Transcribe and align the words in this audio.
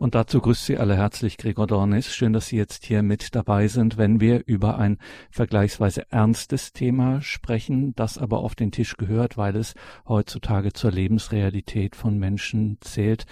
Und 0.00 0.14
dazu 0.14 0.40
grüßt 0.40 0.64
Sie 0.64 0.78
alle 0.78 0.96
herzlich 0.96 1.36
Gregor 1.36 1.66
Dornis. 1.66 2.14
Schön, 2.14 2.32
dass 2.32 2.46
Sie 2.46 2.56
jetzt 2.56 2.86
hier 2.86 3.02
mit 3.02 3.34
dabei 3.34 3.68
sind, 3.68 3.98
wenn 3.98 4.18
wir 4.18 4.44
über 4.46 4.78
ein 4.78 4.96
vergleichsweise 5.30 6.10
ernstes 6.10 6.72
Thema 6.72 7.20
sprechen, 7.20 7.94
das 7.96 8.16
aber 8.16 8.38
auf 8.38 8.54
den 8.54 8.72
Tisch 8.72 8.96
gehört, 8.96 9.36
weil 9.36 9.56
es 9.56 9.74
heutzutage 10.08 10.72
zur 10.72 10.90
Lebensrealität 10.90 11.96
von 11.96 12.18
Menschen 12.18 12.78
zählt. 12.80 13.26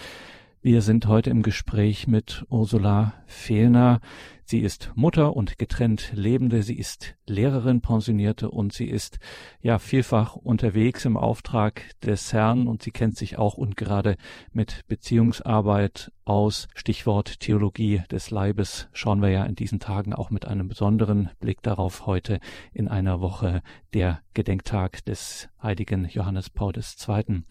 Wir 0.60 0.82
sind 0.82 1.06
heute 1.06 1.30
im 1.30 1.42
Gespräch 1.42 2.06
mit 2.06 2.44
Ursula 2.50 3.14
Fehlner. 3.24 4.02
Sie 4.50 4.60
ist 4.60 4.92
Mutter 4.94 5.36
und 5.36 5.58
getrennt 5.58 6.10
Lebende, 6.14 6.62
sie 6.62 6.78
ist 6.78 7.16
Lehrerin, 7.26 7.82
Pensionierte 7.82 8.50
und 8.50 8.72
sie 8.72 8.86
ist 8.86 9.18
ja 9.60 9.78
vielfach 9.78 10.36
unterwegs 10.36 11.04
im 11.04 11.18
Auftrag 11.18 11.82
des 12.00 12.32
Herrn 12.32 12.66
und 12.66 12.82
sie 12.82 12.90
kennt 12.90 13.18
sich 13.18 13.36
auch 13.36 13.58
und 13.58 13.76
gerade 13.76 14.16
mit 14.50 14.86
Beziehungsarbeit 14.88 16.12
aus. 16.24 16.68
Stichwort 16.74 17.40
Theologie 17.40 18.02
des 18.10 18.30
Leibes 18.30 18.88
schauen 18.94 19.20
wir 19.20 19.28
ja 19.28 19.44
in 19.44 19.54
diesen 19.54 19.80
Tagen 19.80 20.14
auch 20.14 20.30
mit 20.30 20.46
einem 20.46 20.68
besonderen 20.68 21.28
Blick 21.40 21.60
darauf 21.62 22.06
heute 22.06 22.40
in 22.72 22.88
einer 22.88 23.20
Woche 23.20 23.60
der 23.92 24.20
Gedenktag 24.34 25.04
des 25.04 25.48
heiligen 25.62 26.04
Johannes 26.06 26.50
Paul 26.50 26.72
II. 26.76 27.42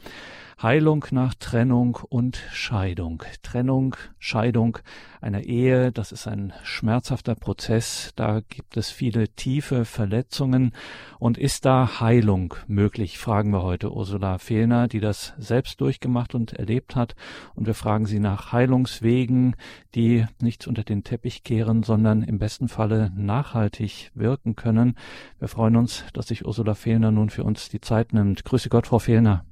Heilung 0.61 1.05
nach 1.11 1.33
Trennung 1.33 1.99
und 2.09 2.37
Scheidung. 2.51 3.23
Trennung, 3.41 3.95
Scheidung 4.19 4.77
einer 5.21 5.43
Ehe, 5.43 5.91
das 5.91 6.11
ist 6.11 6.27
ein 6.27 6.53
schmerzhafter 6.87 7.35
Prozess, 7.35 8.13
da 8.15 8.39
gibt 8.39 8.77
es 8.77 8.89
viele 8.89 9.27
tiefe 9.27 9.83
Verletzungen. 9.83 10.71
Und 11.19 11.37
ist 11.37 11.65
da 11.65 11.99
Heilung 11.99 12.55
möglich, 12.65 13.17
fragen 13.17 13.51
wir 13.51 13.61
heute 13.61 13.91
Ursula 13.91 14.37
Fehlner, 14.37 14.87
die 14.87 15.01
das 15.01 15.33
selbst 15.37 15.81
durchgemacht 15.81 16.33
und 16.33 16.53
erlebt 16.53 16.95
hat. 16.95 17.15
Und 17.55 17.67
wir 17.67 17.73
fragen 17.73 18.05
sie 18.05 18.21
nach 18.21 18.53
Heilungswegen, 18.53 19.57
die 19.95 20.25
nichts 20.41 20.65
unter 20.65 20.85
den 20.85 21.03
Teppich 21.03 21.43
kehren, 21.43 21.83
sondern 21.83 22.23
im 22.23 22.39
besten 22.39 22.69
Falle 22.69 23.11
nachhaltig 23.17 24.11
wirken 24.13 24.55
können. 24.55 24.95
Wir 25.39 25.49
freuen 25.49 25.75
uns, 25.75 26.05
dass 26.13 26.27
sich 26.27 26.45
Ursula 26.45 26.73
Fehlner 26.73 27.11
nun 27.11 27.29
für 27.29 27.43
uns 27.43 27.67
die 27.67 27.81
Zeit 27.81 28.13
nimmt. 28.13 28.45
Grüße 28.45 28.69
Gott, 28.69 28.87
Frau 28.87 28.99
Fehlner. 28.99 29.43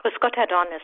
Grüß 0.00 0.12
Gott, 0.20 0.36
Herr 0.36 0.48
Dornis. 0.48 0.82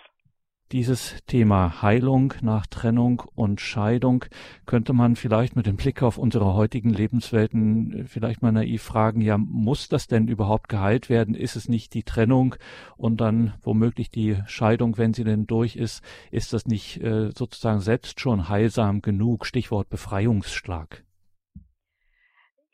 Dieses 0.73 1.21
Thema 1.27 1.83
Heilung 1.83 2.33
nach 2.43 2.65
Trennung 2.65 3.23
und 3.35 3.61
Scheidung 3.61 4.25
könnte 4.67 4.93
man 4.93 5.17
vielleicht 5.17 5.57
mit 5.57 5.67
dem 5.67 5.77
Blick 5.77 6.01
auf 6.01 6.17
unsere 6.17 6.55
heutigen 6.55 6.91
Lebenswelten 6.91 8.07
vielleicht 8.07 8.41
mal 8.41 8.53
naiv 8.53 8.81
fragen, 8.81 9.21
ja, 9.21 9.37
muss 9.37 9.89
das 9.89 10.07
denn 10.07 10.29
überhaupt 10.29 10.69
geheilt 10.69 11.11
werden? 11.11 11.35
Ist 11.35 11.57
es 11.57 11.69
nicht 11.69 11.93
die 11.93 12.05
Trennung 12.05 12.55
und 12.97 13.21
dann 13.21 13.55
womöglich 13.65 14.13
die 14.13 14.37
Scheidung, 14.47 14.97
wenn 14.97 15.13
sie 15.13 15.25
denn 15.25 15.49
durch 15.49 15.75
ist? 15.75 16.05
Ist 16.31 16.53
das 16.53 16.67
nicht 16.67 17.03
äh, 17.03 17.31
sozusagen 17.35 17.81
selbst 17.81 18.21
schon 18.21 18.49
heilsam 18.49 19.03
genug? 19.03 19.47
Stichwort 19.47 19.91
Befreiungsschlag. 19.91 21.03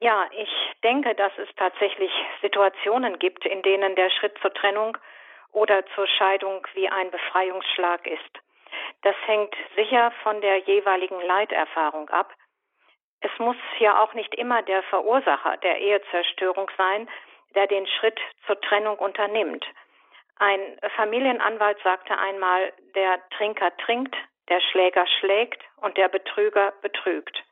Ja, 0.00 0.28
ich 0.36 0.50
denke, 0.84 1.14
dass 1.14 1.32
es 1.38 1.48
tatsächlich 1.56 2.10
Situationen 2.42 3.18
gibt, 3.18 3.46
in 3.46 3.62
denen 3.62 3.94
der 3.96 4.10
Schritt 4.10 4.34
zur 4.42 4.52
Trennung 4.52 4.98
oder 5.56 5.86
zur 5.94 6.06
Scheidung 6.06 6.66
wie 6.74 6.86
ein 6.90 7.10
Befreiungsschlag 7.10 8.06
ist. 8.06 8.32
Das 9.00 9.16
hängt 9.24 9.56
sicher 9.74 10.12
von 10.22 10.42
der 10.42 10.58
jeweiligen 10.58 11.18
Leiterfahrung 11.22 12.10
ab. 12.10 12.30
Es 13.20 13.30
muss 13.38 13.56
ja 13.78 14.02
auch 14.02 14.12
nicht 14.12 14.34
immer 14.34 14.60
der 14.62 14.82
Verursacher 14.82 15.56
der 15.56 15.78
Ehezerstörung 15.78 16.70
sein, 16.76 17.08
der 17.54 17.66
den 17.68 17.86
Schritt 17.86 18.20
zur 18.46 18.60
Trennung 18.60 18.98
unternimmt. 18.98 19.64
Ein 20.38 20.78
Familienanwalt 20.94 21.78
sagte 21.82 22.18
einmal, 22.18 22.74
der 22.94 23.26
Trinker 23.30 23.74
trinkt, 23.78 24.14
der 24.50 24.60
Schläger 24.60 25.06
schlägt 25.20 25.62
und 25.76 25.96
der 25.96 26.08
Betrüger 26.08 26.74
betrügt. 26.82 27.42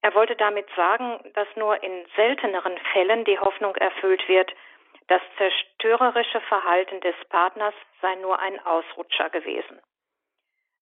Er 0.00 0.14
wollte 0.14 0.36
damit 0.36 0.68
sagen, 0.74 1.20
dass 1.34 1.48
nur 1.56 1.82
in 1.82 2.06
selteneren 2.16 2.78
Fällen 2.94 3.26
die 3.26 3.38
Hoffnung 3.38 3.76
erfüllt 3.76 4.26
wird, 4.26 4.50
das 5.08 5.22
zerstörerische 5.38 6.40
Verhalten 6.42 7.00
des 7.00 7.14
Partners 7.28 7.74
sei 8.00 8.14
nur 8.16 8.38
ein 8.38 8.64
Ausrutscher 8.64 9.30
gewesen. 9.30 9.80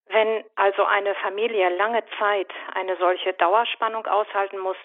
Wenn 0.07 0.45
also 0.55 0.85
eine 0.85 1.15
Familie 1.17 1.69
lange 1.77 2.03
Zeit 2.19 2.53
eine 2.75 2.97
solche 2.97 3.33
Dauerspannung 3.35 4.07
aushalten 4.07 4.59
muss, 4.59 4.77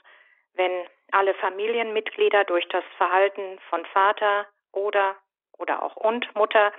wenn 0.53 0.88
alle 1.11 1.33
Familienmitglieder 1.35 2.45
durch 2.45 2.67
das 2.69 2.83
Verhalten 2.97 3.59
von 3.69 3.85
Vater 3.88 4.47
oder 4.72 5.16
oder 5.57 5.83
auch 5.83 5.95
und 5.97 6.33
Mutter 6.35 6.72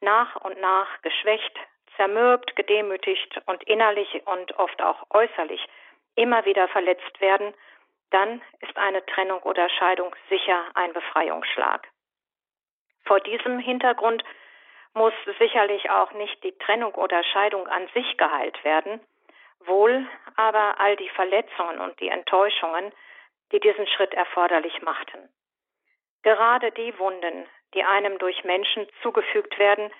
nach 0.00 0.36
und 0.36 0.60
nach 0.60 1.02
geschwächt, 1.02 1.58
zermürbt, 1.96 2.56
gedemütigt 2.56 3.40
und 3.46 3.62
innerlich 3.64 4.22
und 4.24 4.56
oft 4.58 4.80
auch 4.82 5.02
äußerlich 5.10 5.66
immer 6.14 6.44
wieder 6.44 6.68
verletzt 6.68 7.20
werden, 7.20 7.52
dann 8.10 8.40
ist 8.60 8.76
eine 8.76 9.04
Trennung 9.06 9.40
oder 9.42 9.68
Scheidung 9.68 10.14
sicher 10.28 10.64
ein 10.74 10.92
Befreiungsschlag. 10.92 11.88
Vor 13.10 13.18
diesem 13.18 13.58
Hintergrund 13.58 14.22
muss 14.94 15.12
sicherlich 15.40 15.90
auch 15.90 16.12
nicht 16.12 16.44
die 16.44 16.56
Trennung 16.58 16.94
oder 16.94 17.24
Scheidung 17.24 17.66
an 17.66 17.88
sich 17.92 18.16
geheilt 18.16 18.62
werden, 18.62 19.00
wohl 19.58 20.06
aber 20.36 20.78
all 20.78 20.94
die 20.94 21.08
Verletzungen 21.08 21.80
und 21.80 21.98
die 21.98 22.06
Enttäuschungen, 22.06 22.92
die 23.50 23.58
diesen 23.58 23.88
Schritt 23.88 24.14
erforderlich 24.14 24.80
machten. 24.82 25.28
Gerade 26.22 26.70
die 26.70 26.96
Wunden, 27.00 27.48
die 27.74 27.82
einem 27.82 28.16
durch 28.18 28.44
Menschen 28.44 28.86
zugefügt 29.02 29.58
werden, 29.58 29.90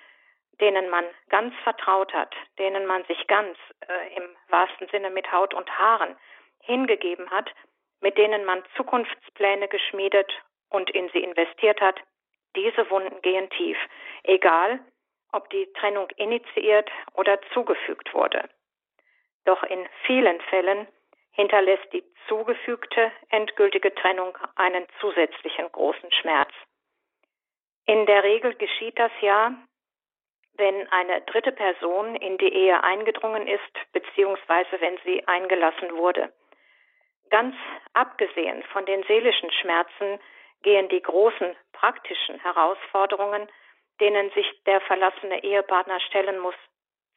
denen 0.61 0.89
man 0.89 1.03
ganz 1.27 1.53
vertraut 1.65 2.13
hat, 2.13 2.33
denen 2.59 2.85
man 2.85 3.03
sich 3.07 3.27
ganz 3.27 3.57
äh, 3.89 4.15
im 4.15 4.37
wahrsten 4.47 4.87
Sinne 4.87 5.09
mit 5.09 5.29
Haut 5.33 5.53
und 5.53 5.69
Haaren 5.77 6.15
hingegeben 6.61 7.29
hat, 7.29 7.51
mit 7.99 8.17
denen 8.17 8.45
man 8.45 8.63
Zukunftspläne 8.77 9.67
geschmiedet 9.67 10.31
und 10.69 10.89
in 10.91 11.09
sie 11.09 11.21
investiert 11.21 11.81
hat, 11.81 11.99
diese 12.55 12.89
Wunden 12.89 13.21
gehen 13.21 13.49
tief, 13.51 13.77
egal 14.23 14.79
ob 15.31 15.49
die 15.49 15.71
Trennung 15.73 16.09
initiiert 16.17 16.89
oder 17.13 17.39
zugefügt 17.53 18.13
wurde. 18.13 18.49
Doch 19.45 19.63
in 19.63 19.87
vielen 20.05 20.39
Fällen 20.41 20.87
hinterlässt 21.31 21.91
die 21.93 22.03
zugefügte 22.27 23.11
endgültige 23.29 23.93
Trennung 23.95 24.37
einen 24.55 24.85
zusätzlichen 24.99 25.71
großen 25.71 26.11
Schmerz. 26.11 26.51
In 27.85 28.05
der 28.05 28.23
Regel 28.23 28.53
geschieht 28.55 28.99
das 28.99 29.11
ja, 29.21 29.53
wenn 30.55 30.87
eine 30.91 31.21
dritte 31.21 31.51
Person 31.51 32.15
in 32.15 32.37
die 32.37 32.53
Ehe 32.53 32.83
eingedrungen 32.83 33.47
ist, 33.47 33.91
beziehungsweise 33.93 34.79
wenn 34.79 34.99
sie 35.05 35.25
eingelassen 35.27 35.95
wurde. 35.95 36.31
Ganz 37.29 37.55
abgesehen 37.93 38.61
von 38.73 38.85
den 38.85 39.03
seelischen 39.03 39.51
Schmerzen 39.51 40.19
gehen 40.63 40.89
die 40.89 41.01
großen 41.01 41.55
praktischen 41.73 42.39
Herausforderungen, 42.39 43.47
denen 43.99 44.31
sich 44.31 44.47
der 44.65 44.81
verlassene 44.81 45.43
Ehepartner 45.43 45.99
stellen 46.01 46.39
muss, 46.39 46.55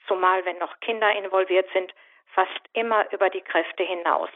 zumal 0.06 0.44
wenn 0.44 0.59
noch 0.59 0.81
Kinder 0.81 1.10
involviert 1.12 1.69
sind, 1.72 1.93
fast 2.34 2.60
immer 2.72 3.10
über 3.12 3.31
die 3.31 3.41
Kräfte 3.41 3.84
hinaus. 3.84 4.31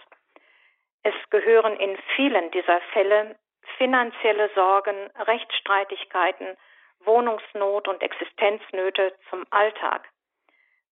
Es 1.03 1.15
gehören 1.31 1.79
in 1.79 1.97
vielen 2.17 2.51
dieser 2.51 2.81
Fälle 2.93 3.37
finanzielle 3.77 4.51
Sorgen, 4.55 5.11
Rechtsstreitigkeiten, 5.17 6.57
Wohnungsnot 7.01 7.87
und 7.89 8.03
Existenznöte 8.03 9.15
zum 9.31 9.45
Alltag. 9.51 10.09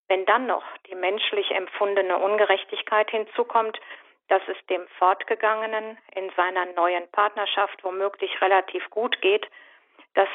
Wenn 0.08 0.24
dann 0.26 0.46
noch 0.46 0.64
die 0.88 0.94
menschlich 0.94 1.50
empfundene 1.50 2.18
Ungerechtigkeit 2.18 3.10
hinzukommt, 3.10 3.78
dass 4.28 4.42
es 4.48 4.56
dem 4.66 4.86
Fortgegangenen 4.98 5.98
in 6.14 6.30
seiner 6.36 6.66
neuen 6.66 7.08
Partnerschaft 7.12 7.82
womöglich 7.84 8.40
relativ 8.40 8.88
gut 8.90 9.20
geht, 9.20 9.46
dass 10.14 10.28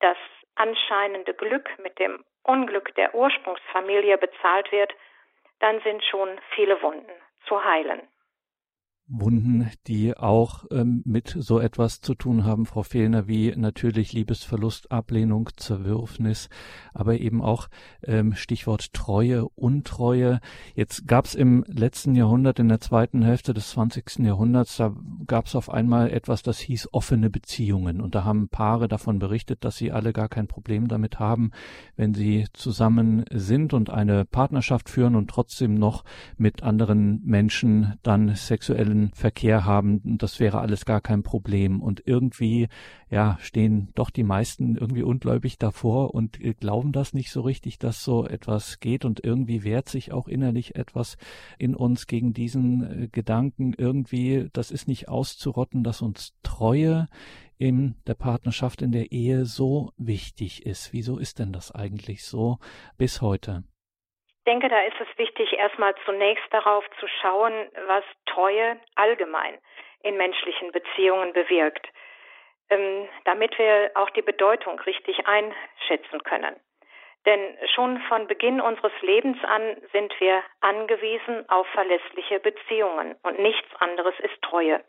das 0.00 0.16
anscheinende 0.54 1.34
Glück 1.34 1.70
mit 1.78 1.98
dem 1.98 2.24
Unglück 2.42 2.94
der 2.94 3.14
Ursprungsfamilie 3.14 4.18
bezahlt 4.18 4.70
wird, 4.72 4.92
dann 5.60 5.80
sind 5.80 6.04
schon 6.04 6.40
viele 6.54 6.80
Wunden 6.82 7.12
zu 7.46 7.64
heilen. 7.64 8.06
Wunden, 9.08 9.70
die 9.86 10.16
auch 10.16 10.66
ähm, 10.70 11.02
mit 11.06 11.34
so 11.38 11.60
etwas 11.60 12.00
zu 12.02 12.14
tun 12.14 12.44
haben, 12.44 12.66
Frau 12.66 12.82
Fehlner, 12.82 13.26
wie 13.26 13.54
natürlich 13.56 14.12
Liebesverlust, 14.12 14.92
Ablehnung, 14.92 15.48
Zerwürfnis, 15.56 16.50
aber 16.92 17.18
eben 17.18 17.40
auch 17.40 17.68
ähm, 18.02 18.34
Stichwort 18.34 18.92
Treue, 18.92 19.48
Untreue. 19.48 20.40
Jetzt 20.74 21.08
gab 21.08 21.24
es 21.24 21.34
im 21.34 21.64
letzten 21.68 22.14
Jahrhundert, 22.14 22.58
in 22.58 22.68
der 22.68 22.80
zweiten 22.80 23.22
Hälfte 23.22 23.54
des 23.54 23.70
20. 23.70 24.18
Jahrhunderts, 24.18 24.76
da 24.76 24.94
gab 25.26 25.46
es 25.46 25.54
auf 25.54 25.70
einmal 25.70 26.10
etwas, 26.10 26.42
das 26.42 26.58
hieß 26.58 26.90
offene 26.92 27.30
Beziehungen. 27.30 28.02
Und 28.02 28.14
da 28.14 28.24
haben 28.24 28.48
Paare 28.50 28.88
davon 28.88 29.18
berichtet, 29.18 29.64
dass 29.64 29.76
sie 29.78 29.90
alle 29.90 30.12
gar 30.12 30.28
kein 30.28 30.48
Problem 30.48 30.86
damit 30.86 31.18
haben, 31.18 31.52
wenn 31.96 32.12
sie 32.12 32.46
zusammen 32.52 33.24
sind 33.32 33.72
und 33.72 33.88
eine 33.88 34.26
Partnerschaft 34.26 34.90
führen 34.90 35.16
und 35.16 35.30
trotzdem 35.30 35.74
noch 35.74 36.04
mit 36.36 36.62
anderen 36.62 37.22
Menschen 37.24 37.94
dann 38.02 38.34
sexuelle 38.34 38.97
sexuellen 38.98 39.10
Verkehr 39.14 39.64
haben, 39.64 40.18
das 40.18 40.40
wäre 40.40 40.60
alles 40.60 40.84
gar 40.84 41.00
kein 41.00 41.22
Problem. 41.22 41.80
Und 41.82 42.02
irgendwie, 42.06 42.68
ja, 43.10 43.38
stehen 43.40 43.88
doch 43.94 44.10
die 44.10 44.22
meisten 44.22 44.76
irgendwie 44.76 45.02
ungläubig 45.02 45.58
davor 45.58 46.14
und 46.14 46.40
äh, 46.40 46.54
glauben 46.54 46.92
das 46.92 47.14
nicht 47.14 47.30
so 47.30 47.42
richtig, 47.42 47.78
dass 47.78 48.04
so 48.04 48.26
etwas 48.26 48.80
geht. 48.80 49.04
Und 49.04 49.24
irgendwie 49.24 49.64
wehrt 49.64 49.88
sich 49.88 50.12
auch 50.12 50.28
innerlich 50.28 50.76
etwas 50.76 51.16
in 51.58 51.74
uns 51.74 52.06
gegen 52.06 52.32
diesen 52.32 53.04
äh, 53.04 53.08
Gedanken. 53.08 53.74
Irgendwie, 53.76 54.48
das 54.52 54.70
ist 54.70 54.88
nicht 54.88 55.08
auszurotten, 55.08 55.84
dass 55.84 56.02
uns 56.02 56.34
Treue 56.42 57.08
in 57.58 57.96
der 58.06 58.14
Partnerschaft, 58.14 58.82
in 58.82 58.92
der 58.92 59.10
Ehe 59.10 59.44
so 59.44 59.92
wichtig 59.96 60.64
ist. 60.64 60.92
Wieso 60.92 61.18
ist 61.18 61.38
denn 61.38 61.52
das 61.52 61.72
eigentlich 61.72 62.24
so 62.24 62.58
bis 62.96 63.20
heute? 63.20 63.64
Ich 64.48 64.50
denke, 64.50 64.70
da 64.70 64.80
ist 64.80 64.98
es 64.98 65.18
wichtig, 65.18 65.52
erstmal 65.52 65.94
zunächst 66.06 66.46
darauf 66.50 66.82
zu 66.98 67.06
schauen, 67.20 67.52
was 67.86 68.02
Treue 68.24 68.80
allgemein 68.94 69.58
in 70.02 70.16
menschlichen 70.16 70.72
Beziehungen 70.72 71.34
bewirkt, 71.34 71.86
ähm, 72.70 73.10
damit 73.26 73.58
wir 73.58 73.90
auch 73.92 74.08
die 74.08 74.22
Bedeutung 74.22 74.80
richtig 74.80 75.18
einschätzen 75.26 76.22
können. 76.22 76.56
Denn 77.26 77.58
schon 77.74 78.00
von 78.08 78.26
Beginn 78.26 78.62
unseres 78.62 78.94
Lebens 79.02 79.36
an 79.44 79.76
sind 79.92 80.18
wir 80.18 80.42
angewiesen 80.62 81.46
auf 81.50 81.66
verlässliche 81.74 82.40
Beziehungen 82.40 83.16
und 83.24 83.38
nichts 83.38 83.68
anderes 83.80 84.18
ist 84.20 84.40
Treue. 84.40 84.82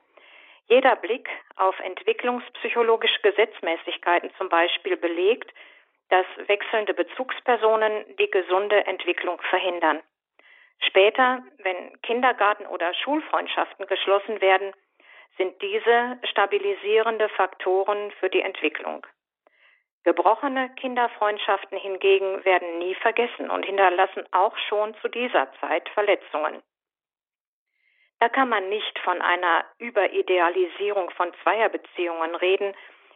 Jeder 0.69 0.95
Blick 0.95 1.27
auf 1.57 1.77
entwicklungspsychologische 1.81 3.19
Gesetzmäßigkeiten 3.23 4.31
zum 4.38 4.47
Beispiel 4.47 4.95
belegt, 4.95 5.51
dass 6.09 6.25
wechselnde 6.47 6.94
Bezugspersonen 6.94 8.06
die 8.17 8.29
gesunde 8.29 8.85
Entwicklung 8.85 9.39
verhindern. 9.50 10.01
Später, 10.79 11.44
wenn 11.59 12.01
Kindergarten- 12.01 12.67
oder 12.67 12.94
Schulfreundschaften 12.94 13.85
geschlossen 13.88 14.41
werden, 14.41 14.73
sind 15.38 15.61
diese 15.61 16.19
stabilisierende 16.23 17.29
Faktoren 17.29 18.11
für 18.19 18.29
die 18.29 18.41
Entwicklung. 18.41 19.06
Gebrochene 20.03 20.69
Kinderfreundschaften 20.75 21.77
hingegen 21.77 22.44
werden 22.45 22.79
nie 22.79 22.95
vergessen 22.95 23.50
und 23.50 23.65
hinterlassen 23.65 24.25
auch 24.31 24.57
schon 24.57 24.95
zu 25.01 25.09
dieser 25.09 25.51
Zeit 25.59 25.88
Verletzungen. 25.89 26.63
Da 28.19 28.27
kann 28.27 28.50
man 28.50 28.69
nicht 28.69 29.00
von 29.00 29.21
einer 29.21 29.65
Überidealisierung 29.77 31.09
von 31.12 31.33
Zweierbeziehungen 31.44 32.35
reden, 32.35 32.73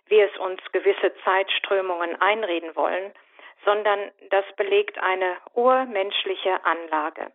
wie 0.08 0.20
es 0.20 0.36
uns 0.38 0.62
gewisse 0.72 1.14
Zeitströmungen 1.24 2.20
einreden 2.22 2.76
wollen, 2.76 3.14
sondern 3.66 4.12
das 4.30 4.46
belegt 4.56 4.98
eine 5.00 5.38
urmenschliche 5.54 6.64
Anlage. 6.66 7.32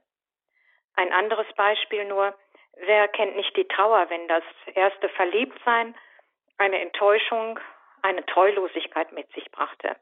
Ein 0.96 1.12
anderes 1.12 1.46
Beispiel 1.54 2.04
nur, 2.04 2.34
wer 2.76 3.08
kennt 3.08 3.36
nicht 3.36 3.56
die 3.56 3.68
Trauer, 3.68 4.10
wenn 4.10 4.28
das 4.28 4.42
erste 4.74 5.08
Verliebtsein 5.10 5.94
eine 6.58 6.80
Enttäuschung, 6.80 7.58
eine 8.02 8.24
Treulosigkeit 8.26 9.12
mit 9.12 9.30
sich 9.32 9.50
brachte. 9.50 9.96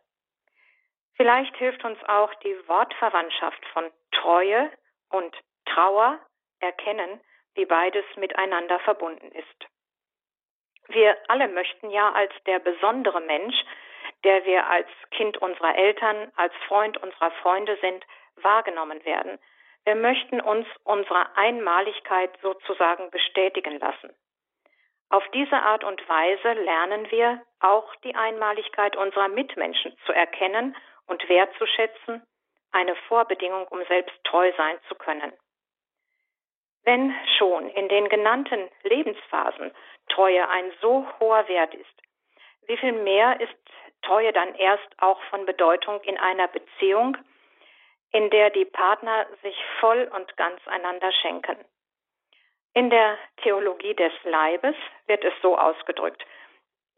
Vielleicht 1.17 1.57
hilft 1.57 1.85
uns 1.85 1.99
auch 2.09 2.33
die 2.37 2.57
Wortverwandtschaft 2.69 3.65
von 3.73 3.91
Treue 4.12 4.71
und 5.11 5.35
Trauer 5.65 6.19
erkennen, 6.61 7.21
wie 7.55 7.65
beides 7.65 8.05
miteinander 8.17 8.79
verbunden 8.81 9.31
ist. 9.33 9.67
Wir 10.88 11.17
alle 11.29 11.49
möchten 11.49 11.91
ja 11.91 12.12
als 12.12 12.33
der 12.47 12.59
besondere 12.59 13.21
Mensch, 13.21 13.56
der 14.25 14.44
wir 14.44 14.67
als 14.69 14.88
Kind 15.11 15.38
unserer 15.38 15.77
Eltern, 15.77 16.33
als 16.37 16.55
Freund 16.69 16.97
unserer 17.03 17.31
Freunde 17.43 17.77
sind, 17.81 18.05
wahrgenommen 18.37 19.05
werden. 19.05 19.38
Wir 19.85 19.94
möchten 19.94 20.41
uns 20.41 20.67
unserer 20.85 21.37
Einmaligkeit 21.37 22.31
sozusagen 22.43 23.11
bestätigen 23.11 23.79
lassen. 23.79 24.15
Auf 25.11 25.23
diese 25.33 25.56
Art 25.56 25.85
und 25.85 26.09
Weise 26.09 26.53
lernen 26.55 27.11
wir 27.11 27.41
auch 27.61 27.94
die 27.97 28.15
Einmaligkeit 28.15 28.97
unserer 28.97 29.29
Mitmenschen 29.29 29.97
zu 30.05 30.12
erkennen 30.12 30.77
und 31.06 31.29
wertzuschätzen, 31.29 32.27
eine 32.73 32.97
Vorbedingung, 33.09 33.69
um 33.69 33.85
selbst 33.85 34.17
treu 34.25 34.53
sein 34.56 34.77
zu 34.88 34.97
können. 34.97 35.33
Wenn 36.87 37.12
schon 37.37 37.69
in 37.71 37.88
den 37.88 38.09
genannten 38.09 38.71
Lebensphasen 38.85 39.73
Treue 40.09 40.49
ein 40.49 40.73
so 40.81 41.05
hoher 41.19 41.47
Wert 41.49 41.75
ist, 41.75 42.03
wie 42.69 42.77
viel 42.77 42.93
mehr 42.93 43.41
ist 43.41 43.55
Treue 44.03 44.33
dann 44.33 44.55
erst 44.55 44.88
auch 44.99 45.21
von 45.31 45.44
Bedeutung 45.47 46.00
in 46.03 46.17
einer 46.17 46.47
Beziehung, 46.47 47.17
in 48.12 48.31
der 48.31 48.50
die 48.50 48.65
Partner 48.65 49.27
sich 49.43 49.56
voll 49.81 50.09
und 50.15 50.37
ganz 50.37 50.61
einander 50.69 51.11
schenken. 51.11 51.56
In 52.73 52.88
der 52.88 53.19
Theologie 53.43 53.94
des 53.94 54.12
Leibes 54.23 54.77
wird 55.06 55.25
es 55.25 55.35
so 55.43 55.59
ausgedrückt, 55.59 56.25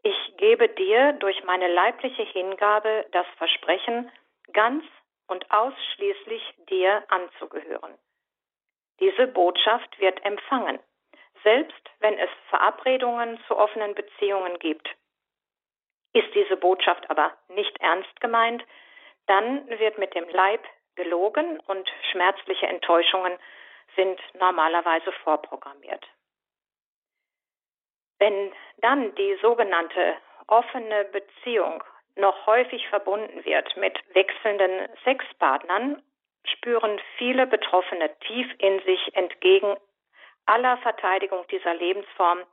ich 0.03 0.37
gebe 0.37 0.69
dir 0.69 1.13
durch 1.13 1.43
meine 1.45 1.67
leibliche 1.67 2.23
Hingabe 2.23 3.07
das 3.11 3.25
Versprechen, 3.37 4.11
ganz 4.53 4.85
und 5.27 5.49
ausschließlich 5.51 6.43
dir 6.69 7.03
anzugehören. 7.09 7.97
Diese 8.99 9.27
Botschaft 9.27 9.99
wird 9.99 10.23
empfangen, 10.25 10.79
selbst 11.43 11.89
wenn 11.99 12.17
es 12.17 12.29
Verabredungen 12.49 13.39
zu 13.47 13.57
offenen 13.57 13.95
Beziehungen 13.95 14.59
gibt. 14.59 14.89
Ist 16.13 16.33
diese 16.33 16.57
Botschaft 16.57 17.09
aber 17.09 17.33
nicht 17.49 17.79
ernst 17.79 18.19
gemeint, 18.19 18.63
dann 19.27 19.67
wird 19.69 19.97
mit 19.97 20.15
dem 20.15 20.27
Leib 20.29 20.65
gelogen 20.95 21.59
und 21.67 21.89
schmerzliche 22.11 22.67
Enttäuschungen 22.67 23.37
sind 23.95 24.19
normalerweise 24.39 25.11
vorprogrammiert. 25.23 26.05
Wenn 28.17 28.51
dann 28.77 29.15
die 29.15 29.37
sogenannte 29.41 30.17
offene 30.47 31.05
Beziehung 31.05 31.83
noch 32.15 32.45
häufig 32.47 32.87
verbunden 32.89 33.45
wird 33.45 33.77
mit 33.77 33.97
wechselnden 34.13 34.89
Sexpartnern 35.03 36.01
spüren 36.53 36.99
viele 37.17 37.47
Betroffene 37.47 38.09
tief 38.19 38.47
in 38.59 38.79
sich 38.81 39.15
entgegen 39.15 39.75
aller 40.45 40.77
Verteidigung 40.77 41.45
dieser 41.47 41.73
Lebensform, 41.75 42.43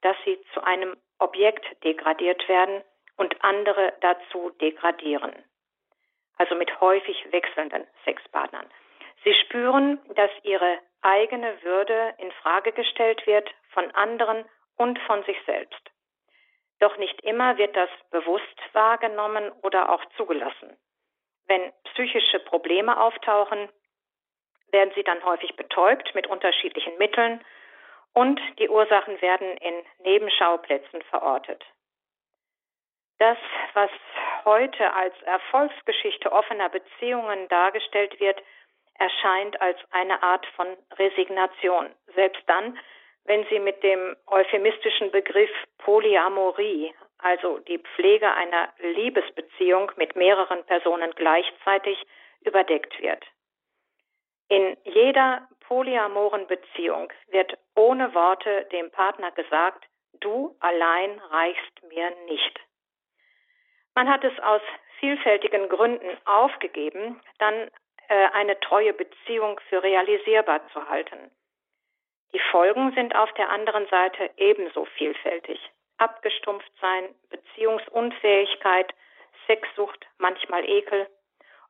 dass 0.00 0.16
sie 0.24 0.38
zu 0.54 0.62
einem 0.62 0.96
Objekt 1.18 1.64
degradiert 1.84 2.48
werden 2.48 2.82
und 3.16 3.44
andere 3.44 3.92
dazu 4.00 4.50
degradieren. 4.60 5.32
Also 6.38 6.54
mit 6.54 6.80
häufig 6.80 7.30
wechselnden 7.30 7.86
Sexpartnern. 8.04 8.66
Sie 9.22 9.34
spüren, 9.34 10.00
dass 10.14 10.30
ihre 10.42 10.78
eigene 11.02 11.62
Würde 11.62 12.14
in 12.18 12.32
Frage 12.32 12.72
gestellt 12.72 13.26
wird 13.26 13.48
von 13.70 13.90
anderen 13.92 14.44
und 14.76 14.98
von 15.00 15.22
sich 15.24 15.36
selbst. 15.46 15.90
Doch 16.80 16.96
nicht 16.96 17.20
immer 17.22 17.58
wird 17.58 17.76
das 17.76 17.90
bewusst 18.10 18.58
wahrgenommen 18.72 19.52
oder 19.62 19.92
auch 19.92 20.04
zugelassen. 20.16 20.76
Wenn 21.52 21.70
psychische 21.92 22.38
Probleme 22.38 22.98
auftauchen, 22.98 23.68
werden 24.70 24.90
sie 24.94 25.02
dann 25.02 25.22
häufig 25.22 25.54
betäubt 25.54 26.14
mit 26.14 26.26
unterschiedlichen 26.26 26.96
Mitteln 26.96 27.44
und 28.14 28.40
die 28.58 28.70
Ursachen 28.70 29.20
werden 29.20 29.58
in 29.58 29.74
Nebenschauplätzen 29.98 31.02
verortet. 31.10 31.62
Das, 33.18 33.36
was 33.74 33.90
heute 34.46 34.94
als 34.94 35.12
Erfolgsgeschichte 35.24 36.32
offener 36.32 36.70
Beziehungen 36.70 37.46
dargestellt 37.48 38.18
wird, 38.18 38.42
erscheint 38.94 39.60
als 39.60 39.76
eine 39.90 40.22
Art 40.22 40.46
von 40.56 40.68
Resignation, 40.94 41.94
selbst 42.14 42.42
dann, 42.46 42.78
wenn 43.24 43.44
sie 43.50 43.58
mit 43.58 43.82
dem 43.82 44.16
euphemistischen 44.26 45.10
Begriff 45.10 45.50
Polyamorie 45.76 46.94
also 47.22 47.58
die 47.60 47.78
Pflege 47.78 48.32
einer 48.32 48.72
Liebesbeziehung 48.78 49.92
mit 49.96 50.16
mehreren 50.16 50.64
Personen 50.64 51.12
gleichzeitig, 51.14 51.98
überdeckt 52.44 53.00
wird. 53.00 53.24
In 54.48 54.76
jeder 54.84 55.48
polyamoren 55.60 56.46
Beziehung 56.48 57.12
wird 57.28 57.56
ohne 57.76 58.12
Worte 58.14 58.66
dem 58.72 58.90
Partner 58.90 59.30
gesagt, 59.30 59.84
du 60.20 60.56
allein 60.58 61.18
reichst 61.30 61.82
mir 61.88 62.10
nicht. 62.26 62.60
Man 63.94 64.08
hat 64.08 64.24
es 64.24 64.38
aus 64.40 64.60
vielfältigen 64.98 65.68
Gründen 65.68 66.16
aufgegeben, 66.24 67.20
dann 67.38 67.70
äh, 68.08 68.28
eine 68.32 68.58
treue 68.58 68.92
Beziehung 68.92 69.60
für 69.68 69.82
realisierbar 69.82 70.66
zu 70.72 70.88
halten. 70.88 71.30
Die 72.34 72.40
Folgen 72.50 72.92
sind 72.94 73.14
auf 73.14 73.32
der 73.34 73.50
anderen 73.50 73.86
Seite 73.86 74.30
ebenso 74.36 74.84
vielfältig 74.96 75.60
abgestumpft 75.98 76.72
sein, 76.80 77.14
Beziehungsunfähigkeit, 77.30 78.92
Sexsucht, 79.46 80.06
manchmal 80.18 80.68
Ekel 80.68 81.08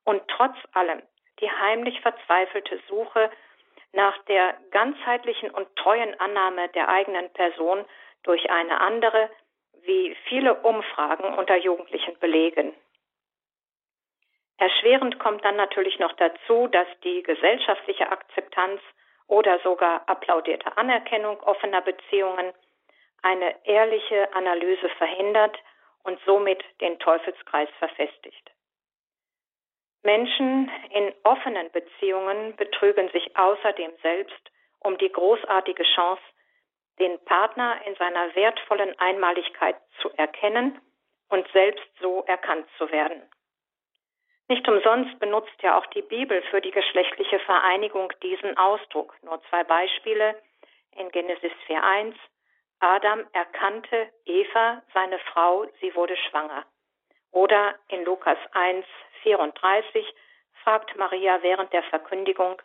und 0.04 0.22
trotz 0.28 0.56
allem 0.72 1.02
die 1.40 1.50
heimlich 1.50 2.00
verzweifelte 2.00 2.80
Suche 2.88 3.30
nach 3.92 4.16
der 4.24 4.56
ganzheitlichen 4.70 5.50
und 5.50 5.74
treuen 5.76 6.18
Annahme 6.20 6.68
der 6.70 6.88
eigenen 6.88 7.30
Person 7.32 7.84
durch 8.22 8.50
eine 8.50 8.80
andere, 8.80 9.30
wie 9.82 10.16
viele 10.28 10.54
Umfragen 10.62 11.34
unter 11.34 11.56
Jugendlichen 11.56 12.18
belegen. 12.18 12.74
Erschwerend 14.58 15.18
kommt 15.18 15.44
dann 15.44 15.56
natürlich 15.56 15.98
noch 15.98 16.12
dazu, 16.12 16.68
dass 16.68 16.86
die 17.02 17.22
gesellschaftliche 17.22 18.10
Akzeptanz 18.10 18.80
oder 19.26 19.58
sogar 19.60 20.08
applaudierte 20.08 20.76
Anerkennung 20.76 21.40
offener 21.40 21.80
Beziehungen 21.80 22.52
eine 23.22 23.54
ehrliche 23.64 24.32
Analyse 24.34 24.88
verhindert 24.98 25.56
und 26.04 26.18
somit 26.26 26.62
den 26.80 26.98
Teufelskreis 26.98 27.68
verfestigt. 27.78 28.50
Menschen 30.02 30.70
in 30.90 31.14
offenen 31.22 31.70
Beziehungen 31.70 32.56
betrügen 32.56 33.08
sich 33.10 33.36
außerdem 33.36 33.92
selbst 34.02 34.50
um 34.80 34.98
die 34.98 35.10
großartige 35.10 35.84
Chance, 35.94 36.22
den 36.98 37.18
Partner 37.24 37.80
in 37.86 37.94
seiner 37.94 38.34
wertvollen 38.34 38.98
Einmaligkeit 38.98 39.76
zu 40.00 40.10
erkennen 40.16 40.80
und 41.28 41.46
selbst 41.52 41.86
so 42.00 42.24
erkannt 42.26 42.66
zu 42.78 42.90
werden. 42.90 43.22
Nicht 44.48 44.68
umsonst 44.68 45.18
benutzt 45.18 45.62
ja 45.62 45.78
auch 45.78 45.86
die 45.86 46.02
Bibel 46.02 46.42
für 46.50 46.60
die 46.60 46.72
geschlechtliche 46.72 47.38
Vereinigung 47.40 48.12
diesen 48.22 48.56
Ausdruck. 48.58 49.14
Nur 49.22 49.40
zwei 49.48 49.64
Beispiele 49.64 50.36
in 50.96 51.08
Genesis 51.10 51.52
4.1. 51.68 52.14
Adam 52.82 53.24
erkannte 53.32 54.10
Eva, 54.24 54.82
seine 54.92 55.20
Frau, 55.20 55.66
sie 55.80 55.94
wurde 55.94 56.16
schwanger. 56.16 56.64
Oder 57.30 57.78
in 57.86 58.04
Lukas 58.04 58.36
1.34 58.54 60.04
fragt 60.64 60.96
Maria 60.96 61.40
während 61.42 61.72
der 61.72 61.84
Verkündigung, 61.84 62.60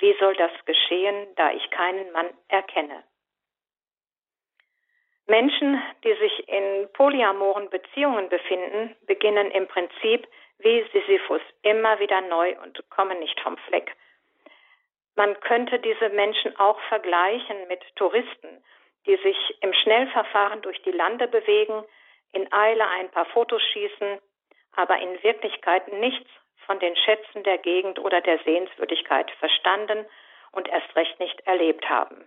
wie 0.00 0.12
soll 0.18 0.34
das 0.34 0.50
geschehen, 0.64 1.28
da 1.36 1.52
ich 1.52 1.70
keinen 1.70 2.10
Mann 2.10 2.30
erkenne? 2.48 3.04
Menschen, 5.26 5.80
die 6.02 6.14
sich 6.14 6.48
in 6.48 6.88
polyamoren 6.92 7.70
Beziehungen 7.70 8.28
befinden, 8.28 8.96
beginnen 9.06 9.52
im 9.52 9.68
Prinzip 9.68 10.26
wie 10.58 10.84
Sisyphus 10.92 11.42
immer 11.62 12.00
wieder 12.00 12.20
neu 12.22 12.58
und 12.64 12.90
kommen 12.90 13.20
nicht 13.20 13.38
vom 13.40 13.56
Fleck. 13.68 13.94
Man 15.14 15.38
könnte 15.40 15.78
diese 15.78 16.08
Menschen 16.08 16.58
auch 16.58 16.80
vergleichen 16.88 17.68
mit 17.68 17.84
Touristen, 17.94 18.64
die 19.10 19.16
sich 19.16 19.36
im 19.60 19.72
Schnellverfahren 19.72 20.62
durch 20.62 20.80
die 20.82 20.92
Lande 20.92 21.26
bewegen, 21.26 21.82
in 22.32 22.52
Eile 22.52 22.86
ein 22.88 23.10
paar 23.10 23.26
Fotos 23.26 23.60
schießen, 23.72 24.20
aber 24.76 25.00
in 25.00 25.20
Wirklichkeit 25.24 25.92
nichts 25.94 26.30
von 26.64 26.78
den 26.78 26.94
Schätzen 26.94 27.42
der 27.42 27.58
Gegend 27.58 27.98
oder 27.98 28.20
der 28.20 28.38
Sehenswürdigkeit 28.44 29.28
verstanden 29.40 30.06
und 30.52 30.68
erst 30.68 30.94
recht 30.94 31.18
nicht 31.18 31.40
erlebt 31.40 31.90
haben 31.90 32.24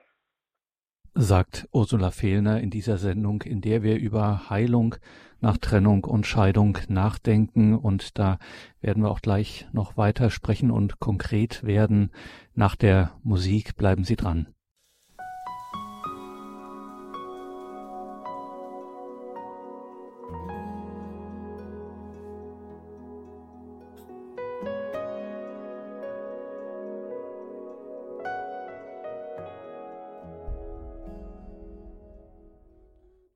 sagt 1.16 1.68
Ursula 1.72 2.12
Fehlner 2.12 2.60
in 2.60 2.70
dieser 2.70 2.98
Sendung, 2.98 3.44
in 3.44 3.62
der 3.62 3.84
wir 3.84 3.98
über 3.98 4.50
Heilung 4.50 4.96
nach 5.42 5.58
Trennung 5.58 6.06
und 6.06 6.26
Scheidung 6.26 6.78
nachdenken. 6.88 7.78
Und 7.78 8.18
da 8.18 8.40
werden 8.82 9.04
wir 9.04 9.12
auch 9.12 9.22
gleich 9.22 9.68
noch 9.74 9.98
weiter 9.98 10.30
sprechen 10.30 10.72
und 10.72 11.00
konkret 11.00 11.64
werden. 11.64 12.12
Nach 12.56 12.76
der 12.76 13.12
Musik 13.24 13.76
bleiben 13.76 14.04
Sie 14.04 14.16
dran. 14.16 14.48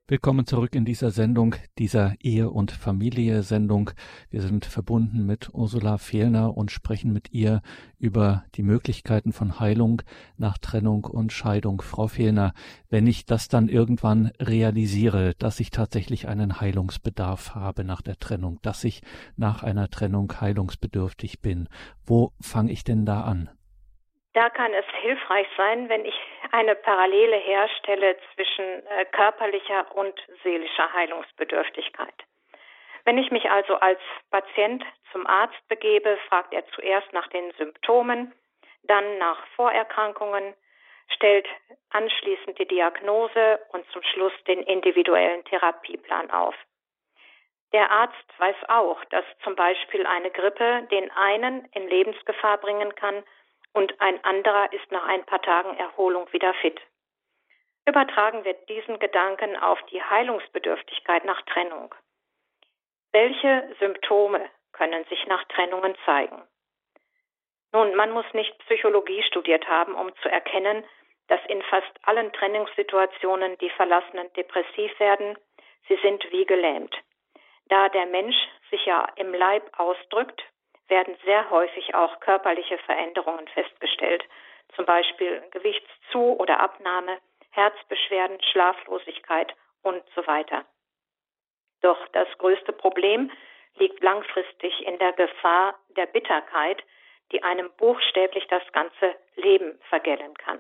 Willkommen 0.09 0.45
zurück 0.45 0.73
in 0.73 0.85
dieser 0.85 1.11
Sendung, 1.11 1.55
dieser 1.77 2.15
Ehe- 2.21 2.49
und 2.49 2.71
Familie-Sendung. 2.71 3.91
Wir 4.29 4.41
sind 4.41 4.63
verbunden 4.63 5.25
mit 5.25 5.49
Ursula 5.53 5.97
Fehlner 5.97 6.55
und 6.55 6.71
sprechen 6.71 7.11
mit 7.11 7.33
ihr 7.33 7.61
über 7.99 8.45
die 8.55 8.63
Möglichkeiten 8.63 9.33
von 9.33 9.59
Heilung 9.59 10.01
nach 10.37 10.59
Trennung 10.59 11.03
und 11.03 11.33
Scheidung. 11.33 11.81
Frau 11.81 12.07
Fehlner, 12.07 12.53
wenn 12.89 13.05
ich 13.05 13.25
das 13.25 13.49
dann 13.49 13.67
irgendwann 13.67 14.31
realisiere, 14.39 15.33
dass 15.39 15.59
ich 15.59 15.71
tatsächlich 15.71 16.29
einen 16.29 16.61
Heilungsbedarf 16.61 17.53
habe 17.53 17.83
nach 17.83 18.01
der 18.01 18.17
Trennung, 18.17 18.59
dass 18.61 18.85
ich 18.85 19.01
nach 19.35 19.61
einer 19.61 19.89
Trennung 19.89 20.31
heilungsbedürftig 20.39 21.41
bin, 21.41 21.67
wo 22.05 22.31
fange 22.39 22.71
ich 22.71 22.85
denn 22.85 23.05
da 23.05 23.23
an? 23.23 23.49
Da 24.37 24.51
kann 24.51 24.71
es 24.71 24.85
hilfreich 25.01 25.47
sein, 25.57 25.89
wenn 25.89 26.05
ich 26.05 26.13
eine 26.51 26.75
Parallele 26.75 27.37
herstelle 27.37 28.15
zwischen 28.35 28.85
äh, 28.85 29.05
körperlicher 29.05 29.91
und 29.95 30.13
seelischer 30.43 30.93
Heilungsbedürftigkeit. 30.93 32.13
Wenn 33.03 33.17
ich 33.17 33.31
mich 33.31 33.49
also 33.49 33.77
als 33.77 33.99
Patient 34.29 34.85
zum 35.11 35.25
Arzt 35.25 35.67
begebe, 35.69 36.19
fragt 36.29 36.53
er 36.53 36.63
zuerst 36.67 37.11
nach 37.13 37.27
den 37.29 37.51
Symptomen, 37.53 38.31
dann 38.83 39.17
nach 39.17 39.43
Vorerkrankungen, 39.55 40.53
stellt 41.15 41.47
anschließend 41.89 42.59
die 42.59 42.67
Diagnose 42.67 43.59
und 43.69 43.89
zum 43.89 44.03
Schluss 44.03 44.33
den 44.45 44.61
individuellen 44.61 45.43
Therapieplan 45.45 46.29
auf. 46.29 46.53
Der 47.73 47.89
Arzt 47.89 48.29
weiß 48.37 48.57
auch, 48.67 49.03
dass 49.05 49.25
zum 49.43 49.55
Beispiel 49.55 50.05
eine 50.05 50.29
Grippe 50.29 50.87
den 50.91 51.09
einen 51.09 51.65
in 51.73 51.87
Lebensgefahr 51.87 52.59
bringen 52.59 52.93
kann 52.93 53.23
und 53.77 54.01
ein 54.01 54.23
anderer 54.23 54.73
ist 54.73 54.91
nach 54.91 55.07
ein 55.07 55.23
paar 55.23 55.41
Tagen 55.43 55.77
Erholung 55.77 56.33
wieder 56.33 56.51
fit. 56.55 56.81
Übertragen 57.85 58.43
wird 58.43 58.67
diesen 58.67 58.97
Gedanken 58.97 59.55
auf 59.55 59.79
die 59.91 60.01
Heilungsbedürftigkeit 60.01 61.23
nach 61.25 61.43
Trennung. 61.43 61.93
Welche 63.11 63.75
Symptome 63.79 64.49
können 64.71 65.05
sich 65.05 65.27
nach 65.27 65.43
Trennungen 65.49 65.95
zeigen? 66.05 66.41
Nun, 67.71 67.93
man 67.93 68.09
muss 68.09 68.25
nicht 68.33 68.57
Psychologie 68.65 69.21
studiert 69.21 69.67
haben, 69.67 69.93
um 69.93 70.11
zu 70.23 70.29
erkennen, 70.29 70.83
dass 71.27 71.39
in 71.47 71.61
fast 71.61 71.91
allen 72.01 72.33
Trennungssituationen 72.33 73.59
die 73.59 73.69
Verlassenen 73.69 74.33
depressiv 74.33 74.99
werden. 74.99 75.37
Sie 75.87 75.99
sind 76.01 76.25
wie 76.31 76.45
gelähmt. 76.45 76.97
Da 77.67 77.89
der 77.89 78.07
Mensch 78.07 78.37
sich 78.71 78.83
ja 78.87 79.07
im 79.17 79.35
Leib 79.35 79.69
ausdrückt, 79.77 80.43
werden 80.87 81.17
sehr 81.25 81.49
häufig 81.49 81.95
auch 81.95 82.19
körperliche 82.19 82.77
Veränderungen 82.79 83.47
festgestellt, 83.49 84.23
zum 84.75 84.85
Beispiel 84.85 85.41
Gewichtszu- 85.51 86.37
oder 86.39 86.59
Abnahme, 86.59 87.17
Herzbeschwerden, 87.51 88.41
Schlaflosigkeit 88.51 89.53
und 89.83 90.03
so 90.15 90.25
weiter. 90.27 90.65
Doch 91.81 92.07
das 92.09 92.27
größte 92.37 92.73
Problem 92.73 93.31
liegt 93.75 94.01
langfristig 94.03 94.85
in 94.85 94.97
der 94.97 95.13
Gefahr 95.13 95.77
der 95.89 96.07
Bitterkeit, 96.07 96.83
die 97.31 97.43
einem 97.43 97.71
buchstäblich 97.77 98.47
das 98.47 98.63
ganze 98.71 99.15
Leben 99.35 99.79
vergällen 99.89 100.33
kann. 100.35 100.59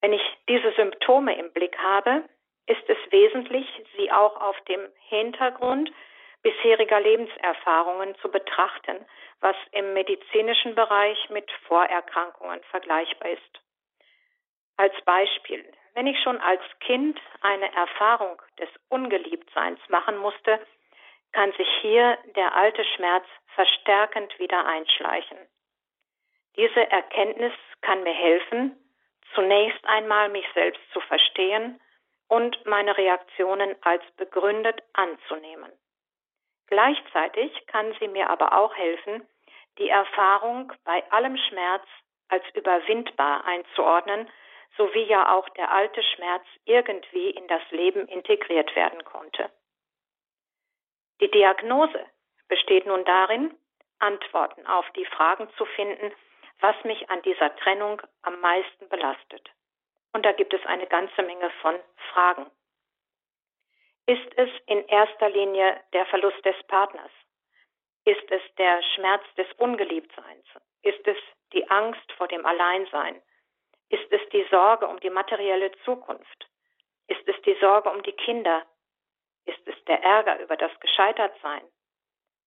Wenn 0.00 0.12
ich 0.12 0.22
diese 0.48 0.72
Symptome 0.72 1.36
im 1.36 1.52
Blick 1.52 1.76
habe, 1.78 2.24
ist 2.66 2.88
es 2.88 2.98
wesentlich, 3.10 3.66
sie 3.96 4.10
auch 4.10 4.40
auf 4.40 4.60
dem 4.62 4.80
Hintergrund 5.08 5.90
bisheriger 6.46 7.00
Lebenserfahrungen 7.00 8.14
zu 8.18 8.30
betrachten, 8.30 9.04
was 9.40 9.56
im 9.72 9.94
medizinischen 9.94 10.76
Bereich 10.76 11.28
mit 11.28 11.50
Vorerkrankungen 11.66 12.62
vergleichbar 12.70 13.30
ist. 13.30 13.60
Als 14.76 14.94
Beispiel, 15.04 15.64
wenn 15.94 16.06
ich 16.06 16.22
schon 16.22 16.40
als 16.40 16.62
Kind 16.78 17.20
eine 17.40 17.74
Erfahrung 17.74 18.40
des 18.60 18.68
Ungeliebtseins 18.90 19.80
machen 19.88 20.18
musste, 20.18 20.64
kann 21.32 21.50
sich 21.54 21.68
hier 21.80 22.16
der 22.36 22.54
alte 22.54 22.84
Schmerz 22.94 23.26
verstärkend 23.56 24.38
wieder 24.38 24.64
einschleichen. 24.66 25.38
Diese 26.54 26.88
Erkenntnis 26.92 27.54
kann 27.80 28.04
mir 28.04 28.14
helfen, 28.14 28.78
zunächst 29.34 29.84
einmal 29.84 30.28
mich 30.28 30.46
selbst 30.54 30.80
zu 30.92 31.00
verstehen 31.00 31.80
und 32.28 32.64
meine 32.66 32.96
Reaktionen 32.96 33.74
als 33.82 34.04
begründet 34.16 34.80
anzunehmen. 34.92 35.72
Gleichzeitig 36.68 37.66
kann 37.66 37.94
sie 38.00 38.08
mir 38.08 38.28
aber 38.30 38.52
auch 38.58 38.74
helfen, 38.74 39.26
die 39.78 39.88
Erfahrung 39.88 40.72
bei 40.84 41.04
allem 41.10 41.36
Schmerz 41.36 41.84
als 42.28 42.44
überwindbar 42.54 43.44
einzuordnen, 43.44 44.28
sowie 44.76 45.04
ja 45.04 45.34
auch 45.34 45.48
der 45.50 45.70
alte 45.70 46.02
Schmerz 46.02 46.44
irgendwie 46.64 47.30
in 47.30 47.46
das 47.48 47.62
Leben 47.70 48.06
integriert 48.08 48.74
werden 48.74 49.04
konnte. 49.04 49.50
Die 51.20 51.30
Diagnose 51.30 52.04
besteht 52.48 52.86
nun 52.86 53.04
darin, 53.04 53.54
Antworten 53.98 54.66
auf 54.66 54.84
die 54.90 55.06
Fragen 55.06 55.48
zu 55.56 55.64
finden, 55.64 56.12
was 56.60 56.76
mich 56.84 57.08
an 57.10 57.22
dieser 57.22 57.54
Trennung 57.56 58.02
am 58.22 58.40
meisten 58.40 58.88
belastet. 58.88 59.50
Und 60.12 60.24
da 60.24 60.32
gibt 60.32 60.52
es 60.52 60.64
eine 60.66 60.86
ganze 60.86 61.22
Menge 61.22 61.50
von 61.62 61.78
Fragen. 62.12 62.46
Ist 64.06 64.38
es 64.38 64.48
in 64.66 64.86
erster 64.86 65.28
Linie 65.30 65.80
der 65.92 66.06
Verlust 66.06 66.44
des 66.44 66.56
Partners? 66.68 67.10
Ist 68.04 68.30
es 68.30 68.42
der 68.56 68.80
Schmerz 68.94 69.24
des 69.36 69.52
Ungeliebtseins? 69.58 70.46
Ist 70.82 71.06
es 71.08 71.16
die 71.52 71.68
Angst 71.68 72.12
vor 72.12 72.28
dem 72.28 72.46
Alleinsein? 72.46 73.20
Ist 73.88 74.10
es 74.12 74.20
die 74.30 74.46
Sorge 74.48 74.86
um 74.86 75.00
die 75.00 75.10
materielle 75.10 75.72
Zukunft? 75.84 76.48
Ist 77.08 77.26
es 77.26 77.34
die 77.42 77.56
Sorge 77.60 77.90
um 77.90 78.02
die 78.04 78.12
Kinder? 78.12 78.64
Ist 79.44 79.66
es 79.66 79.74
der 79.86 80.00
Ärger 80.02 80.38
über 80.38 80.56
das 80.56 80.78
Gescheitertsein? 80.78 81.62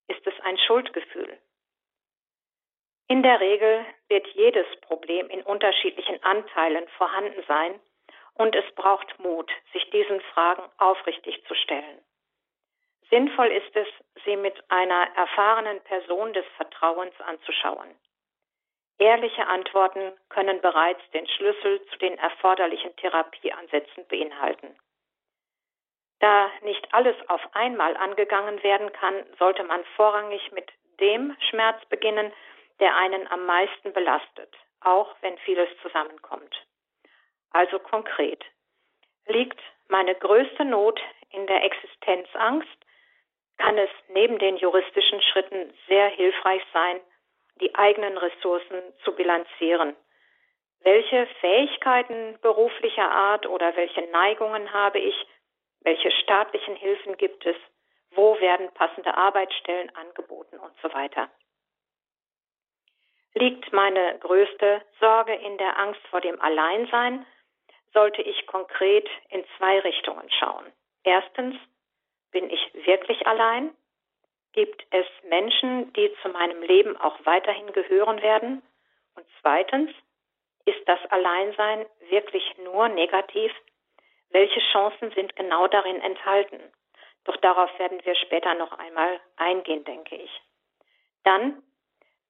Ist 0.08 0.26
es 0.26 0.34
ein 0.44 0.58
Schuldgefühl? 0.58 1.40
In 3.10 3.22
der 3.22 3.40
Regel 3.42 3.86
wird 4.08 4.28
jedes 4.28 4.68
Problem 4.82 5.30
in 5.30 5.44
unterschiedlichen 5.44 6.24
Anteilen 6.24 6.88
vorhanden 6.90 7.44
sein 7.48 7.80
und 8.40 8.56
es 8.56 8.66
braucht 8.76 9.20
Mut, 9.20 9.52
sich 9.74 9.90
diesen 9.90 10.22
Fragen 10.34 10.64
aufrichtig 10.78 11.44
zu 11.46 11.54
stellen. 11.56 12.02
Sinnvoll 13.10 13.48
ist 13.48 13.76
es, 13.76 13.88
sie 14.24 14.38
mit 14.38 14.56
einer 14.72 15.10
erfahrenen 15.16 15.82
Person 15.84 16.32
des 16.32 16.46
Vertrauens 16.56 17.14
anzuschauen. 17.20 18.00
Ehrliche 18.98 19.46
Antworten 19.46 20.14
können 20.30 20.62
bereits 20.62 21.02
den 21.12 21.28
Schlüssel 21.28 21.86
zu 21.88 21.98
den 21.98 22.18
erforderlichen 22.18 22.96
Therapieansätzen 22.96 24.08
beinhalten. 24.08 24.78
Da 26.20 26.50
nicht 26.62 26.94
alles 26.94 27.16
auf 27.30 27.42
einmal 27.54 27.98
angegangen 27.98 28.64
werden 28.64 28.92
kann, 28.94 29.26
sollte 29.38 29.64
man 29.64 29.84
vorrangig 29.96 30.52
mit 30.54 30.72
dem 31.02 31.36
Schmerz 31.50 31.84
beginnen, 31.86 32.32
der 32.80 32.96
einen 32.96 33.28
am 33.28 33.46
meisten 33.46 33.92
belastet, 33.92 34.56
auch 34.82 35.14
wenn 35.22 35.38
vieles 35.40 35.70
zusammenkommt. 35.82 36.69
Also 37.52 37.80
konkret. 37.80 38.44
Liegt 39.28 39.60
meine 39.88 40.16
größte 40.16 40.66
Not 40.66 41.00
in 41.32 41.48
der 41.48 41.64
Existenzangst, 41.64 42.78
kann 43.58 43.78
es 43.78 43.90
neben 44.10 44.40
den 44.40 44.58
juristischen 44.58 45.22
Schritten 45.22 45.74
sehr 45.88 46.08
hilfreich 46.10 46.64
sein, 46.74 47.00
die 47.60 47.76
eigenen 47.76 48.18
Ressourcen 48.18 48.82
zu 49.04 49.14
bilanzieren. 49.14 49.96
Welche 50.82 51.28
Fähigkeiten 51.42 52.40
beruflicher 52.42 53.12
Art 53.12 53.46
oder 53.46 53.76
welche 53.76 54.02
Neigungen 54.12 54.72
habe 54.74 55.00
ich? 55.00 55.16
Welche 55.82 56.10
staatlichen 56.12 56.76
Hilfen 56.76 57.18
gibt 57.18 57.46
es? 57.46 57.56
Wo 58.12 58.40
werden 58.40 58.74
passende 58.74 59.16
Arbeitsstellen 59.16 59.94
angeboten 59.96 60.58
und 60.58 60.74
so 60.82 60.92
weiter? 60.94 61.30
Liegt 63.34 63.72
meine 63.74 64.18
größte 64.20 64.82
Sorge 65.00 65.36
in 65.36 65.58
der 65.58 65.78
Angst 65.78 66.02
vor 66.10 66.22
dem 66.22 66.42
Alleinsein, 66.42 67.26
sollte 67.94 68.22
ich 68.22 68.46
konkret 68.48 69.10
in 69.30 69.44
zwei 69.58 69.80
Richtungen 69.80 70.30
schauen. 70.32 70.66
Erstens, 71.04 71.56
bin 72.32 72.50
ich 72.50 72.72
wirklich 72.86 73.26
allein? 73.26 73.72
Gibt 74.54 74.86
es 74.92 75.06
Menschen, 75.28 75.92
die 75.94 76.14
zu 76.22 76.30
meinem 76.30 76.62
Leben 76.62 76.98
auch 76.98 77.18
weiterhin 77.26 77.72
gehören 77.74 78.22
werden? 78.22 78.62
Und 79.16 79.26
zweitens, 79.42 79.92
ist 80.66 80.88
das 80.88 81.00
Alleinsein 81.10 81.86
wirklich 82.10 82.44
nur 82.64 82.88
negativ? 82.90 83.52
Welche 84.30 84.60
Chancen 84.72 85.12
sind 85.12 85.36
genau 85.36 85.68
darin 85.68 86.02
enthalten? 86.02 86.60
Doch 87.26 87.38
darauf 87.38 87.70
werden 87.80 88.04
wir 88.06 88.16
später 88.16 88.54
noch 88.56 88.72
einmal 88.74 89.20
eingehen, 89.38 89.84
denke 89.84 90.16
ich. 90.16 90.42
Dann 91.24 91.62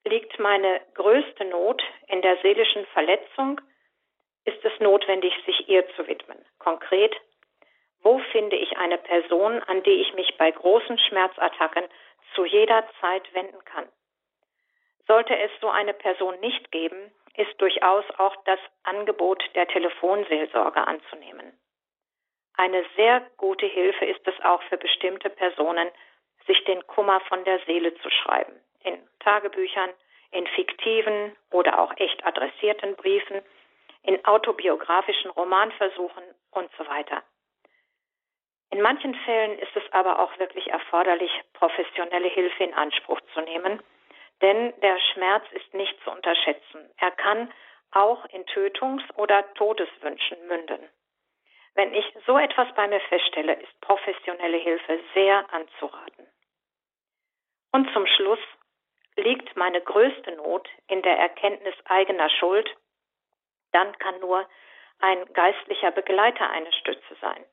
liegt 0.06 0.40
meine 0.40 0.82
größte 0.94 1.46
Not 1.46 1.82
in 2.08 2.22
der 2.22 2.38
seelischen 2.38 2.86
Verletzung, 2.88 3.62
ist 4.46 4.64
es 4.64 4.80
notwendig, 4.80 5.34
sich 5.46 5.68
ihr 5.70 5.88
zu 5.96 6.08
widmen. 6.08 6.38
Konkret, 6.60 7.16
wo 8.02 8.20
finde 8.32 8.56
ich 8.56 8.78
eine 8.78 8.98
Person, 8.98 9.62
an 9.64 9.84
die 9.84 10.02
ich 10.02 10.14
mich 10.14 10.38
bei 10.38 10.52
großen 10.52 10.98
Schmerzattacken 10.98 11.84
zu 12.34 12.46
jeder 12.46 12.88
Zeit 13.02 13.34
wenden 13.34 13.64
kann? 13.66 13.88
Sollte 15.08 15.38
es 15.38 15.52
so 15.60 15.70
eine 15.70 15.94
Person 15.94 16.40
nicht 16.40 16.72
geben, 16.72 17.12
ist 17.36 17.60
durchaus 17.60 18.06
auch 18.18 18.36
das 18.46 18.60
Angebot 18.84 19.44
der 19.56 19.68
Telefonseelsorge 19.68 20.86
anzunehmen. 20.86 21.58
Eine 22.56 22.86
sehr 22.96 23.22
gute 23.38 23.66
Hilfe 23.66 24.06
ist 24.06 24.28
es 24.28 24.36
auch 24.44 24.62
für 24.64 24.78
bestimmte 24.78 25.30
Personen, 25.30 25.90
sich 26.46 26.64
den 26.66 26.86
Kummer 26.88 27.22
von 27.22 27.44
der 27.44 27.60
Seele 27.66 27.96
zu 27.96 28.10
schreiben. 28.10 28.54
In 28.84 29.00
Tagebüchern, 29.20 29.92
in 30.32 30.46
fiktiven 30.48 31.36
oder 31.52 31.80
auch 31.80 31.94
echt 31.98 32.26
adressierten 32.26 32.96
Briefen, 32.96 33.42
in 34.04 34.24
autobiografischen 34.26 35.32
Romanversuchen 35.32 36.24
und 36.52 36.70
so 36.78 36.88
weiter. 36.88 37.24
In 38.72 38.82
manchen 38.82 39.16
Fällen 39.16 39.58
ist 39.60 39.76
es 39.76 39.84
aber 39.92 40.20
auch 40.20 40.38
wirklich 40.38 40.68
erforderlich, 40.68 41.32
professionelle 41.54 42.28
Hilfe 42.28 42.64
in 42.64 42.74
Anspruch 42.74 43.20
zu 43.34 43.42
nehmen, 43.42 43.82
denn 44.42 44.74
der 44.82 45.00
Schmerz 45.14 45.44
ist 45.52 45.74
nicht 45.74 46.00
zu 46.04 46.12
unterschätzen. 46.12 46.90
Er 46.98 47.12
kann 47.12 47.52
auch 47.92 48.26
in 48.26 48.46
Tötungs- 48.46 49.10
oder 49.16 49.54
Todeswünschen 49.56 50.48
münden. 50.48 50.88
Wenn 51.74 51.94
ich 51.94 52.06
so 52.26 52.38
etwas 52.38 52.68
bei 52.76 52.88
mir 52.88 53.00
feststelle, 53.02 53.54
ist 53.54 53.82
professionelle 53.82 54.58
Hilfe 54.58 55.00
sehr 55.14 55.52
anzuraten. 55.52 56.28
Und 57.72 57.92
zum 57.94 58.06
Schluss 58.06 58.40
liegt 59.16 59.56
meine 59.56 59.82
größte 59.82 60.32
Not 60.34 60.68
in 60.88 61.02
der 61.02 61.18
Erkenntnis 61.18 61.76
eigener 61.86 62.30
Schuld, 62.30 62.70
dann 63.72 63.98
kann 64.00 64.20
nur 64.20 64.48
ein 65.00 65.26
geistlicher 65.34 65.92
Begleiter 65.92 66.50
eine 66.50 66.72
Stütze 66.74 67.16
sein. 67.22 67.44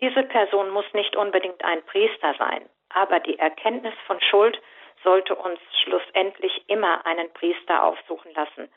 Diese 0.00 0.22
Person 0.22 0.70
muss 0.70 0.86
nicht 0.92 1.16
unbedingt 1.16 1.62
ein 1.64 1.84
Priester 1.86 2.34
sein, 2.38 2.68
aber 2.88 3.20
die 3.20 3.38
Erkenntnis 3.38 3.94
von 4.06 4.20
Schuld 4.20 4.60
sollte 5.02 5.34
uns 5.34 5.60
schlussendlich 5.82 6.68
immer 6.68 7.04
einen 7.06 7.32
Priester 7.32 7.84
aufsuchen 7.84 8.32
lassen, 8.34 8.72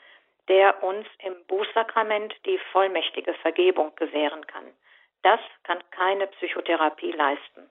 der 0.48 0.84
uns 0.84 1.08
im 1.20 1.46
Bußsakrament 1.48 2.34
die 2.46 2.58
vollmächtige 2.72 3.34
Vergebung 3.36 3.96
gewähren 3.96 4.46
kann. 4.48 4.74
Das 5.22 5.40
kann 5.64 5.80
keine 5.92 6.28
Psychotherapie 6.28 7.12
leisten 7.12 7.70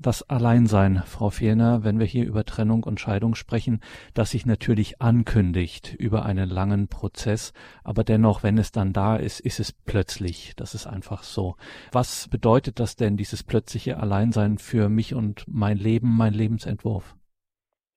das 0.00 0.28
Alleinsein, 0.28 1.02
Frau 1.06 1.30
Fehlner, 1.30 1.84
wenn 1.84 1.98
wir 1.98 2.06
hier 2.06 2.26
über 2.26 2.44
Trennung 2.44 2.84
und 2.84 3.00
Scheidung 3.00 3.34
sprechen, 3.34 3.80
das 4.14 4.30
sich 4.30 4.46
natürlich 4.46 5.00
ankündigt 5.00 5.94
über 5.94 6.24
einen 6.24 6.48
langen 6.48 6.88
Prozess, 6.88 7.52
aber 7.84 8.02
dennoch, 8.04 8.42
wenn 8.42 8.58
es 8.58 8.72
dann 8.72 8.92
da 8.92 9.16
ist, 9.16 9.40
ist 9.40 9.60
es 9.60 9.72
plötzlich. 9.72 10.54
Das 10.56 10.74
ist 10.74 10.86
einfach 10.86 11.22
so. 11.22 11.56
Was 11.92 12.28
bedeutet 12.30 12.80
das 12.80 12.96
denn, 12.96 13.16
dieses 13.16 13.46
plötzliche 13.46 13.98
Alleinsein 13.98 14.58
für 14.58 14.88
mich 14.88 15.14
und 15.14 15.44
mein 15.46 15.76
Leben, 15.76 16.16
mein 16.16 16.32
Lebensentwurf? 16.32 17.14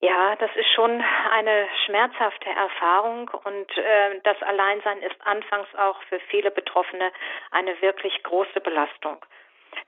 Ja, 0.01 0.35
das 0.35 0.51
ist 0.55 0.67
schon 0.75 1.01
eine 1.31 1.67
schmerzhafte 1.85 2.49
Erfahrung 2.49 3.29
und 3.45 3.77
äh, 3.77 4.19
das 4.23 4.35
Alleinsein 4.41 5.01
ist 5.01 5.15
anfangs 5.25 5.67
auch 5.77 6.01
für 6.09 6.19
viele 6.29 6.51
Betroffene 6.51 7.11
eine 7.51 7.81
wirklich 7.81 8.21
große 8.23 8.59
Belastung. 8.59 9.23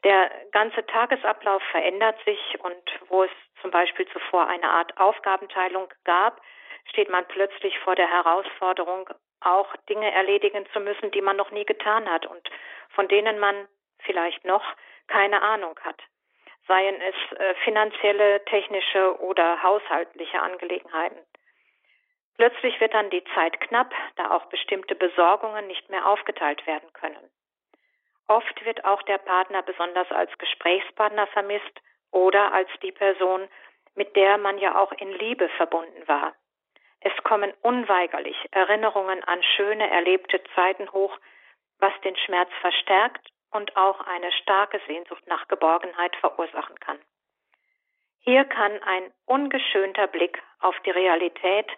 Der 0.04 0.32
ganze 0.52 0.86
Tagesablauf 0.86 1.62
verändert 1.71 2.17
sich 2.26 2.39
und 2.60 3.00
wo 3.08 3.24
es 3.24 3.32
zum 3.62 3.71
Beispiel 3.71 4.08
zuvor 4.10 4.48
eine 4.48 4.69
Art 4.69 4.98
Aufgabenteilung 4.98 5.91
gab, 6.04 6.41
steht 6.89 7.10
man 7.10 7.28
plötzlich 7.28 7.78
vor 7.80 7.95
der 7.95 8.10
Herausforderung, 8.10 9.10
auch 9.41 9.76
Dinge 9.89 10.12
erledigen 10.12 10.65
zu 10.74 10.80
müssen, 10.80 11.12
die 11.12 11.21
man 11.21 11.38
noch 11.38 11.52
nie 11.52 11.65
getan 11.65 12.10
hat 12.10 12.26
und 12.26 12.50
von 12.89 13.08
denen 13.08 13.39
man 13.39 13.67
vielleicht 14.00 14.43
noch 14.45 14.63
keine 15.08 15.41
Ahnung 15.41 15.80
hat. 15.82 16.02
Seien 16.67 17.00
es 17.02 17.38
äh, 17.38 17.54
finanzielle, 17.63 18.43
technische 18.45 19.19
oder 19.21 19.62
haushaltliche 19.62 20.41
Angelegenheiten. 20.41 21.19
Plötzlich 22.38 22.80
wird 22.82 22.93
dann 22.93 23.10
die 23.12 23.24
Zeit 23.36 23.60
knapp, 23.62 23.93
da 24.15 24.32
auch 24.32 24.45
bestimmte 24.48 24.95
Besorgungen 24.95 25.67
nicht 25.67 25.89
mehr 25.89 26.08
aufgeteilt 26.08 26.65
werden 26.65 26.91
können. 26.93 27.30
Oft 28.27 28.65
wird 28.65 28.83
auch 28.85 29.01
der 29.03 29.19
Partner 29.19 29.61
besonders 29.61 30.09
als 30.11 30.35
Gesprächspartner 30.38 31.27
vermisst 31.27 31.81
oder 32.11 32.53
als 32.53 32.69
die 32.81 32.91
Person, 32.91 33.47
mit 33.93 34.15
der 34.15 34.38
man 34.38 34.57
ja 34.57 34.79
auch 34.79 34.91
in 34.93 35.11
Liebe 35.11 35.47
verbunden 35.49 36.07
war. 36.07 36.33
Es 37.01 37.13
kommen 37.23 37.53
unweigerlich 37.61 38.38
Erinnerungen 38.51 39.23
an 39.23 39.43
schöne 39.43 39.89
erlebte 39.89 40.41
Zeiten 40.55 40.91
hoch, 40.91 41.15
was 41.79 41.93
den 42.01 42.15
Schmerz 42.17 42.49
verstärkt 42.61 43.29
und 43.51 43.77
auch 43.77 44.01
eine 44.01 44.31
starke 44.31 44.81
Sehnsucht 44.88 45.25
nach 45.27 45.47
Geborgenheit 45.47 46.15
verursachen 46.15 46.79
kann. 46.79 46.99
Hier 48.21 48.43
kann 48.45 48.81
ein 48.81 49.13
ungeschönter 49.25 50.07
Blick 50.07 50.41
auf 50.59 50.75
die 50.83 50.89
Realität 50.89 51.69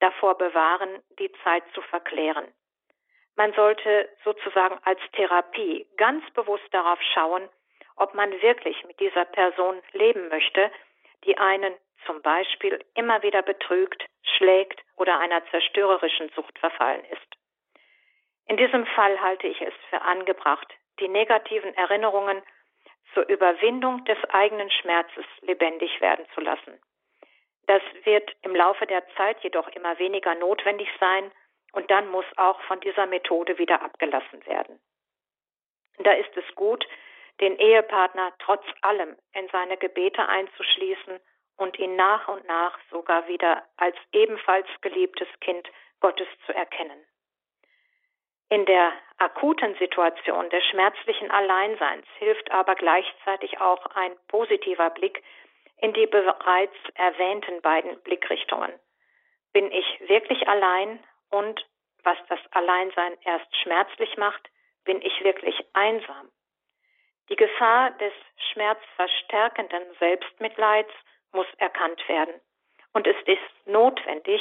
davor 0.00 0.36
bewahren, 0.36 1.02
die 1.20 1.30
Zeit 1.44 1.62
zu 1.72 1.80
verklären. 1.82 2.52
Man 3.36 3.52
sollte 3.54 4.08
sozusagen 4.24 4.78
als 4.84 5.00
Therapie 5.12 5.86
ganz 5.96 6.28
bewusst 6.32 6.66
darauf 6.72 7.00
schauen, 7.14 7.48
ob 7.96 8.14
man 8.14 8.30
wirklich 8.42 8.84
mit 8.84 8.98
dieser 9.00 9.24
Person 9.24 9.80
leben 9.92 10.28
möchte, 10.28 10.70
die 11.24 11.36
einen 11.38 11.74
zum 12.06 12.22
Beispiel 12.22 12.84
immer 12.94 13.22
wieder 13.22 13.42
betrügt, 13.42 14.04
schlägt 14.36 14.80
oder 14.96 15.18
einer 15.18 15.44
zerstörerischen 15.46 16.30
Sucht 16.34 16.58
verfallen 16.58 17.04
ist. 17.10 17.36
In 18.46 18.56
diesem 18.56 18.86
Fall 18.86 19.20
halte 19.20 19.46
ich 19.46 19.60
es 19.60 19.72
für 19.90 20.02
angebracht, 20.02 20.72
die 21.00 21.08
negativen 21.08 21.74
Erinnerungen 21.74 22.42
zur 23.14 23.26
Überwindung 23.28 24.04
des 24.04 24.18
eigenen 24.30 24.70
Schmerzes 24.70 25.24
lebendig 25.40 26.00
werden 26.00 26.26
zu 26.34 26.40
lassen. 26.40 26.78
Das 27.66 27.82
wird 28.04 28.30
im 28.42 28.54
Laufe 28.54 28.86
der 28.86 29.06
Zeit 29.16 29.40
jedoch 29.42 29.68
immer 29.68 29.98
weniger 29.98 30.34
notwendig 30.34 30.88
sein 31.00 31.32
und 31.74 31.90
dann 31.90 32.08
muss 32.08 32.24
auch 32.36 32.60
von 32.62 32.80
dieser 32.80 33.06
Methode 33.06 33.58
wieder 33.58 33.82
abgelassen 33.82 34.44
werden. 34.46 34.80
Da 35.98 36.12
ist 36.12 36.36
es 36.36 36.54
gut, 36.54 36.86
den 37.40 37.56
Ehepartner 37.58 38.32
trotz 38.38 38.64
allem 38.80 39.16
in 39.32 39.48
seine 39.48 39.76
Gebete 39.76 40.26
einzuschließen 40.26 41.20
und 41.56 41.78
ihn 41.78 41.96
nach 41.96 42.28
und 42.28 42.46
nach 42.46 42.78
sogar 42.90 43.26
wieder 43.28 43.64
als 43.76 43.96
ebenfalls 44.12 44.66
geliebtes 44.80 45.28
Kind 45.40 45.68
Gottes 46.00 46.28
zu 46.46 46.54
erkennen. 46.54 47.04
In 48.50 48.66
der 48.66 48.92
akuten 49.18 49.74
Situation 49.76 50.50
des 50.50 50.64
schmerzlichen 50.66 51.30
Alleinseins 51.30 52.06
hilft 52.18 52.50
aber 52.52 52.74
gleichzeitig 52.74 53.60
auch 53.60 53.84
ein 53.96 54.12
positiver 54.28 54.90
Blick 54.90 55.22
in 55.78 55.92
die 55.92 56.06
bereits 56.06 56.76
erwähnten 56.94 57.60
beiden 57.62 58.00
Blickrichtungen. 58.02 58.72
Bin 59.52 59.70
ich 59.72 60.08
wirklich 60.08 60.46
allein 60.48 61.02
und 61.34 61.66
was 62.04 62.16
das 62.28 62.38
Alleinsein 62.52 63.16
erst 63.24 63.56
schmerzlich 63.56 64.16
macht, 64.16 64.48
bin 64.84 65.02
ich 65.02 65.24
wirklich 65.24 65.56
einsam. 65.72 66.30
Die 67.28 67.36
Gefahr 67.36 67.90
des 67.92 68.12
schmerzverstärkenden 68.52 69.82
Selbstmitleids 69.98 70.92
muss 71.32 71.46
erkannt 71.58 72.08
werden. 72.08 72.40
Und 72.92 73.08
es 73.08 73.16
ist 73.26 73.66
notwendig, 73.66 74.40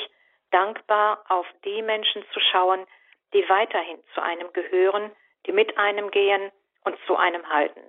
dankbar 0.51 1.23
auf 1.29 1.47
die 1.65 1.82
Menschen 1.82 2.23
zu 2.32 2.39
schauen, 2.39 2.86
die 3.34 3.47
weiterhin 3.49 3.99
zu 4.13 4.21
einem 4.21 4.53
gehören, 4.53 5.12
die 5.47 5.51
mit 5.51 5.75
einem 5.79 6.12
gehen 6.12 6.51
und 6.84 6.95
zu 7.08 7.15
einem 7.15 7.49
halten. 7.49 7.82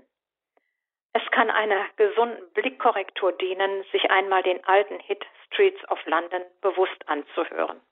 Es 1.13 1.31
kann 1.31 1.51
einer 1.51 1.85
gesunden 1.97 2.51
Blickkorrektur 2.55 3.33
dienen, 3.33 3.85
sich 3.93 4.11
einmal 4.11 4.43
den 4.43 4.65
alten 4.65 4.99
Hit 5.01 5.27
Streets 5.47 5.87
of 5.91 5.99
London 6.07 6.43
bewusst 6.63 7.07
anzuhören. 7.07 7.83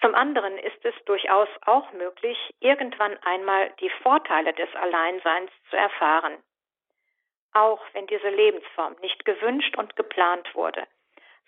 Zum 0.00 0.14
anderen 0.14 0.56
ist 0.58 0.84
es 0.84 0.94
durchaus 1.06 1.48
auch 1.66 1.92
möglich, 1.92 2.38
irgendwann 2.60 3.16
einmal 3.24 3.70
die 3.80 3.90
Vorteile 4.02 4.52
des 4.52 4.72
Alleinseins 4.76 5.50
zu 5.70 5.76
erfahren. 5.76 6.38
Auch 7.52 7.80
wenn 7.92 8.06
diese 8.06 8.28
Lebensform 8.28 8.94
nicht 9.00 9.24
gewünscht 9.24 9.76
und 9.76 9.96
geplant 9.96 10.54
wurde, 10.54 10.86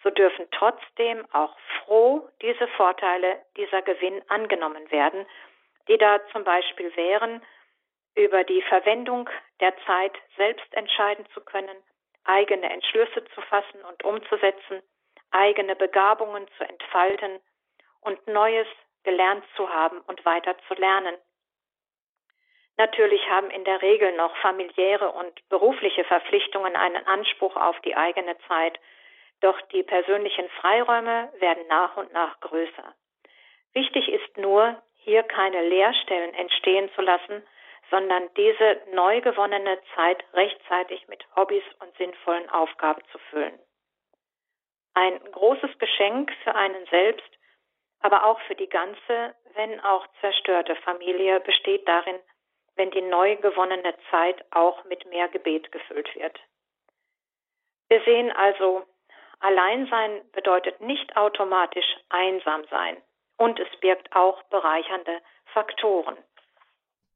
so 0.02 0.10
dürfen 0.10 0.48
trotzdem 0.50 1.24
auch 1.32 1.56
froh 1.78 2.28
diese 2.42 2.66
Vorteile, 2.68 3.40
dieser 3.56 3.82
Gewinn 3.82 4.22
angenommen 4.28 4.90
werden, 4.90 5.26
die 5.86 5.98
da 5.98 6.20
zum 6.32 6.42
Beispiel 6.42 6.94
wären, 6.96 7.42
über 8.16 8.42
die 8.42 8.62
Verwendung 8.62 9.28
der 9.60 9.76
Zeit 9.86 10.16
selbst 10.36 10.74
entscheiden 10.74 11.26
zu 11.34 11.40
können, 11.42 11.76
eigene 12.24 12.68
Entschlüsse 12.68 13.24
zu 13.34 13.40
fassen 13.42 13.84
und 13.88 14.02
umzusetzen, 14.04 14.82
eigene 15.30 15.76
Begabungen 15.76 16.48
zu 16.56 16.64
entfalten 16.64 17.38
und 18.00 18.26
Neues 18.26 18.66
gelernt 19.02 19.44
zu 19.56 19.68
haben 19.68 20.00
und 20.02 20.24
weiter 20.24 20.56
zu 20.68 20.74
lernen. 20.74 21.16
Natürlich 22.76 23.28
haben 23.28 23.50
in 23.50 23.64
der 23.64 23.82
Regel 23.82 24.12
noch 24.16 24.34
familiäre 24.38 25.10
und 25.10 25.48
berufliche 25.50 26.04
Verpflichtungen 26.04 26.76
einen 26.76 27.06
Anspruch 27.06 27.56
auf 27.56 27.78
die 27.80 27.94
eigene 27.94 28.38
Zeit, 28.48 28.78
doch 29.40 29.60
die 29.72 29.82
persönlichen 29.82 30.48
Freiräume 30.60 31.30
werden 31.38 31.66
nach 31.68 31.96
und 31.96 32.12
nach 32.12 32.40
größer. 32.40 32.94
Wichtig 33.72 34.08
ist 34.08 34.36
nur, 34.36 34.80
hier 34.96 35.22
keine 35.22 35.68
Leerstellen 35.68 36.34
entstehen 36.34 36.90
zu 36.94 37.02
lassen, 37.02 37.42
sondern 37.90 38.32
diese 38.34 38.80
neu 38.92 39.20
gewonnene 39.20 39.78
Zeit 39.94 40.24
rechtzeitig 40.32 41.08
mit 41.08 41.24
Hobbys 41.36 41.64
und 41.80 41.94
sinnvollen 41.96 42.48
Aufgaben 42.50 43.02
zu 43.12 43.18
füllen. 43.30 43.58
Ein 44.94 45.20
großes 45.32 45.78
Geschenk 45.78 46.32
für 46.44 46.54
einen 46.54 46.86
selbst, 46.86 47.30
aber 48.00 48.24
auch 48.24 48.40
für 48.42 48.54
die 48.54 48.68
ganze, 48.68 49.34
wenn 49.54 49.80
auch 49.80 50.06
zerstörte 50.20 50.76
Familie 50.76 51.40
besteht 51.40 51.86
darin, 51.86 52.16
wenn 52.76 52.90
die 52.90 53.02
neu 53.02 53.36
gewonnene 53.36 53.94
Zeit 54.10 54.44
auch 54.52 54.84
mit 54.84 55.04
mehr 55.10 55.28
Gebet 55.28 55.70
gefüllt 55.72 56.14
wird. 56.14 56.38
Wir 57.88 58.00
sehen 58.04 58.30
also, 58.32 58.84
Alleinsein 59.40 60.22
bedeutet 60.32 60.80
nicht 60.80 61.16
automatisch 61.16 61.96
einsam 62.08 62.62
sein 62.70 62.96
und 63.36 63.58
es 63.58 63.68
birgt 63.80 64.14
auch 64.14 64.42
bereichernde 64.44 65.20
Faktoren. 65.52 66.16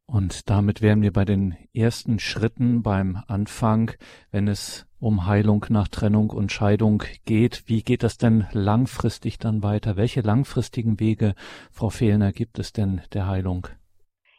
Und 0.06 0.50
damit 0.50 0.82
wären 0.82 1.02
wir 1.02 1.12
bei 1.12 1.24
den 1.24 1.56
ersten 1.74 2.18
Schritten 2.18 2.82
beim 2.82 3.22
Anfang, 3.26 3.92
wenn 4.32 4.48
es 4.48 4.86
um 5.04 5.26
Heilung 5.26 5.66
nach 5.68 5.88
Trennung 5.88 6.30
und 6.30 6.50
Scheidung 6.50 7.02
geht. 7.26 7.68
Wie 7.68 7.82
geht 7.82 8.02
das 8.02 8.16
denn 8.16 8.46
langfristig 8.52 9.38
dann 9.38 9.62
weiter? 9.62 9.96
Welche 9.96 10.22
langfristigen 10.22 10.98
Wege, 10.98 11.34
Frau 11.70 11.90
Fehlner, 11.90 12.32
gibt 12.32 12.58
es 12.58 12.72
denn 12.72 13.02
der 13.12 13.28
Heilung? 13.28 13.68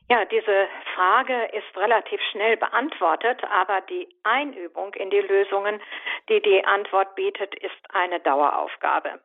Ja, 0.10 0.26
diese 0.26 0.68
Frage 0.96 1.46
ist 1.54 1.78
relativ 1.78 2.20
schnell 2.32 2.58
beantwortet, 2.58 3.44
aber 3.44 3.82
die 3.82 4.08
Einübung 4.24 4.94
in 4.96 5.10
die 5.10 5.22
Lösungen, 5.22 5.82
die 6.30 6.42
die 6.42 6.66
Antwort 6.66 7.16
bietet, 7.16 7.54
ist 7.56 7.82
eine 7.90 8.20
Daueraufgabe. 8.20 9.22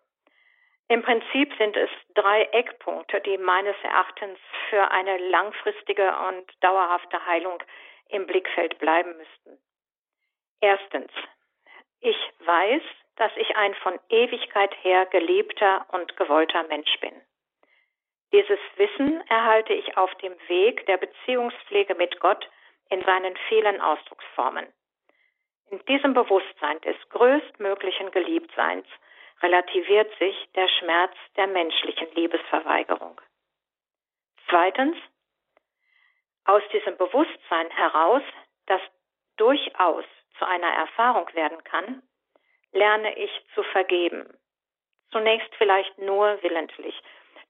Im 0.89 1.03
Prinzip 1.03 1.55
sind 1.57 1.77
es 1.77 1.91
drei 2.15 2.43
Eckpunkte, 2.53 3.21
die 3.21 3.39
meines 3.39 3.77
Erachtens 3.83 4.39
für 4.69 4.91
eine 4.91 5.17
langfristige 5.31 6.13
und 6.29 6.45
dauerhafte 6.61 7.25
Heilung 7.27 7.63
im 8.09 8.27
Blickfeld 8.27 8.79
bleiben 8.79 9.17
müssten. 9.17 9.59
Erstens, 10.61 11.11
ich 12.01 12.17
weiß, 12.45 12.83
dass 13.17 13.33
ich 13.37 13.57
ein 13.57 13.75
von 13.77 13.99
Ewigkeit 14.09 14.75
her 14.83 15.07
geliebter 15.07 15.87
und 15.93 16.17
gewollter 16.17 16.63
Mensch 16.65 16.99
bin. 17.01 17.15
Dieses 18.33 18.61
Wissen 18.77 19.21
erhalte 19.29 19.73
ich 19.73 19.97
auf 19.97 20.15
dem 20.17 20.35
Weg 20.49 20.87
der 20.87 20.99
Beziehungspflege 20.99 21.95
mit 21.95 22.21
Gott 22.21 22.49
in 22.89 23.03
seinen 23.05 23.37
vielen 23.49 23.81
Ausdrucksformen. 23.81 24.67
In 25.71 25.85
diesem 25.87 26.15
Bewusstsein 26.15 26.81
des 26.81 26.97
größtmöglichen 27.11 28.11
Geliebtseins 28.11 28.87
relativiert 29.43 30.13
sich 30.19 30.49
der 30.55 30.69
Schmerz 30.69 31.15
der 31.37 31.47
menschlichen 31.47 32.13
Liebesverweigerung. 32.15 33.21
Zweitens, 34.49 34.97
aus 36.45 36.63
diesem 36.73 36.97
Bewusstsein 36.97 37.71
heraus, 37.71 38.23
das 38.67 38.81
durchaus 39.37 40.05
zu 40.39 40.47
einer 40.47 40.73
Erfahrung 40.73 41.29
werden 41.35 41.63
kann, 41.65 42.03
lerne 42.73 43.17
ich 43.19 43.31
zu 43.55 43.63
vergeben. 43.63 44.27
Zunächst 45.11 45.53
vielleicht 45.57 45.99
nur 45.99 46.43
willentlich, 46.43 46.95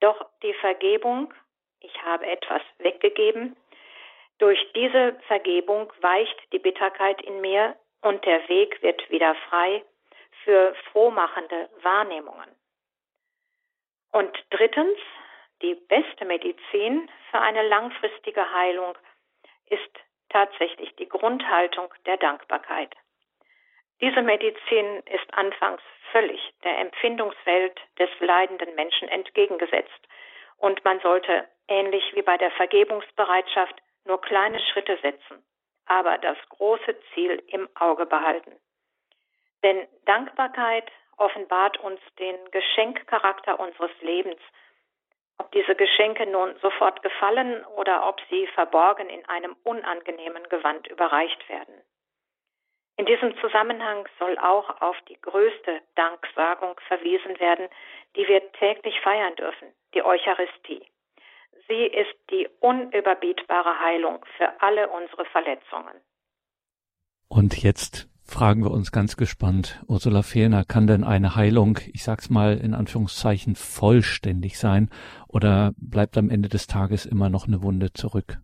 doch 0.00 0.26
die 0.42 0.54
Vergebung, 0.54 1.32
ich 1.80 2.02
habe 2.02 2.26
etwas 2.26 2.62
weggegeben, 2.78 3.56
durch 4.38 4.72
diese 4.74 5.20
Vergebung 5.26 5.92
weicht 6.00 6.40
die 6.52 6.58
Bitterkeit 6.58 7.20
in 7.22 7.42
mir 7.42 7.76
und 8.00 8.24
der 8.24 8.48
Weg 8.48 8.82
wird 8.82 9.10
wieder 9.10 9.34
frei 9.48 9.84
für 10.44 10.74
frohmachende 10.90 11.68
Wahrnehmungen. 11.82 12.48
Und 14.12 14.36
drittens, 14.48 14.98
die 15.60 15.74
beste 15.74 16.24
Medizin 16.24 17.10
für 17.30 17.38
eine 17.38 17.68
langfristige 17.68 18.50
Heilung 18.52 18.96
ist 19.66 20.00
tatsächlich 20.30 20.94
die 20.96 21.08
Grundhaltung 21.08 21.92
der 22.06 22.16
Dankbarkeit. 22.16 22.94
Diese 24.00 24.22
Medizin 24.22 25.02
ist 25.06 25.32
anfangs 25.34 25.82
völlig 26.12 26.40
der 26.64 26.78
Empfindungswelt 26.78 27.78
des 27.98 28.08
leidenden 28.20 28.74
Menschen 28.74 29.08
entgegengesetzt 29.08 30.08
und 30.56 30.84
man 30.84 31.00
sollte, 31.00 31.48
ähnlich 31.68 32.04
wie 32.14 32.22
bei 32.22 32.36
der 32.36 32.50
Vergebungsbereitschaft, 32.52 33.74
nur 34.04 34.20
kleine 34.20 34.58
Schritte 34.60 34.98
setzen, 35.02 35.44
aber 35.86 36.18
das 36.18 36.36
große 36.48 36.96
Ziel 37.12 37.42
im 37.48 37.68
Auge 37.74 38.06
behalten. 38.06 38.52
Denn 39.62 39.86
Dankbarkeit 40.06 40.90
offenbart 41.16 41.78
uns 41.78 42.00
den 42.18 42.36
Geschenkcharakter 42.50 43.60
unseres 43.60 43.92
Lebens. 44.00 44.40
Ob 45.40 45.50
diese 45.52 45.74
Geschenke 45.74 46.26
nun 46.26 46.54
sofort 46.60 47.02
gefallen 47.02 47.64
oder 47.76 48.06
ob 48.06 48.20
sie 48.28 48.46
verborgen 48.48 49.08
in 49.08 49.24
einem 49.24 49.56
unangenehmen 49.62 50.46
Gewand 50.50 50.86
überreicht 50.88 51.48
werden. 51.48 51.72
In 52.98 53.06
diesem 53.06 53.34
Zusammenhang 53.40 54.06
soll 54.18 54.36
auch 54.36 54.82
auf 54.82 54.96
die 55.08 55.18
größte 55.18 55.80
Danksagung 55.94 56.78
verwiesen 56.88 57.40
werden, 57.40 57.68
die 58.16 58.28
wir 58.28 58.52
täglich 58.52 59.00
feiern 59.00 59.34
dürfen, 59.36 59.68
die 59.94 60.04
Eucharistie. 60.04 60.86
Sie 61.66 61.86
ist 61.86 62.14
die 62.28 62.46
unüberbietbare 62.60 63.80
Heilung 63.80 64.22
für 64.36 64.60
alle 64.60 64.90
unsere 64.90 65.24
Verletzungen. 65.24 66.02
Und 67.30 67.62
jetzt 67.62 68.10
fragen 68.30 68.62
wir 68.62 68.70
uns 68.70 68.92
ganz 68.92 69.16
gespannt, 69.16 69.82
Ursula 69.88 70.22
Fehlner, 70.22 70.64
kann 70.64 70.86
denn 70.86 71.04
eine 71.04 71.34
Heilung, 71.34 71.78
ich 71.92 72.04
sag's 72.04 72.30
mal 72.30 72.58
in 72.62 72.74
Anführungszeichen, 72.74 73.56
vollständig 73.56 74.58
sein 74.58 74.88
oder 75.28 75.72
bleibt 75.76 76.16
am 76.16 76.30
Ende 76.30 76.48
des 76.48 76.66
Tages 76.66 77.06
immer 77.06 77.28
noch 77.28 77.46
eine 77.46 77.62
Wunde 77.62 77.92
zurück? 77.92 78.38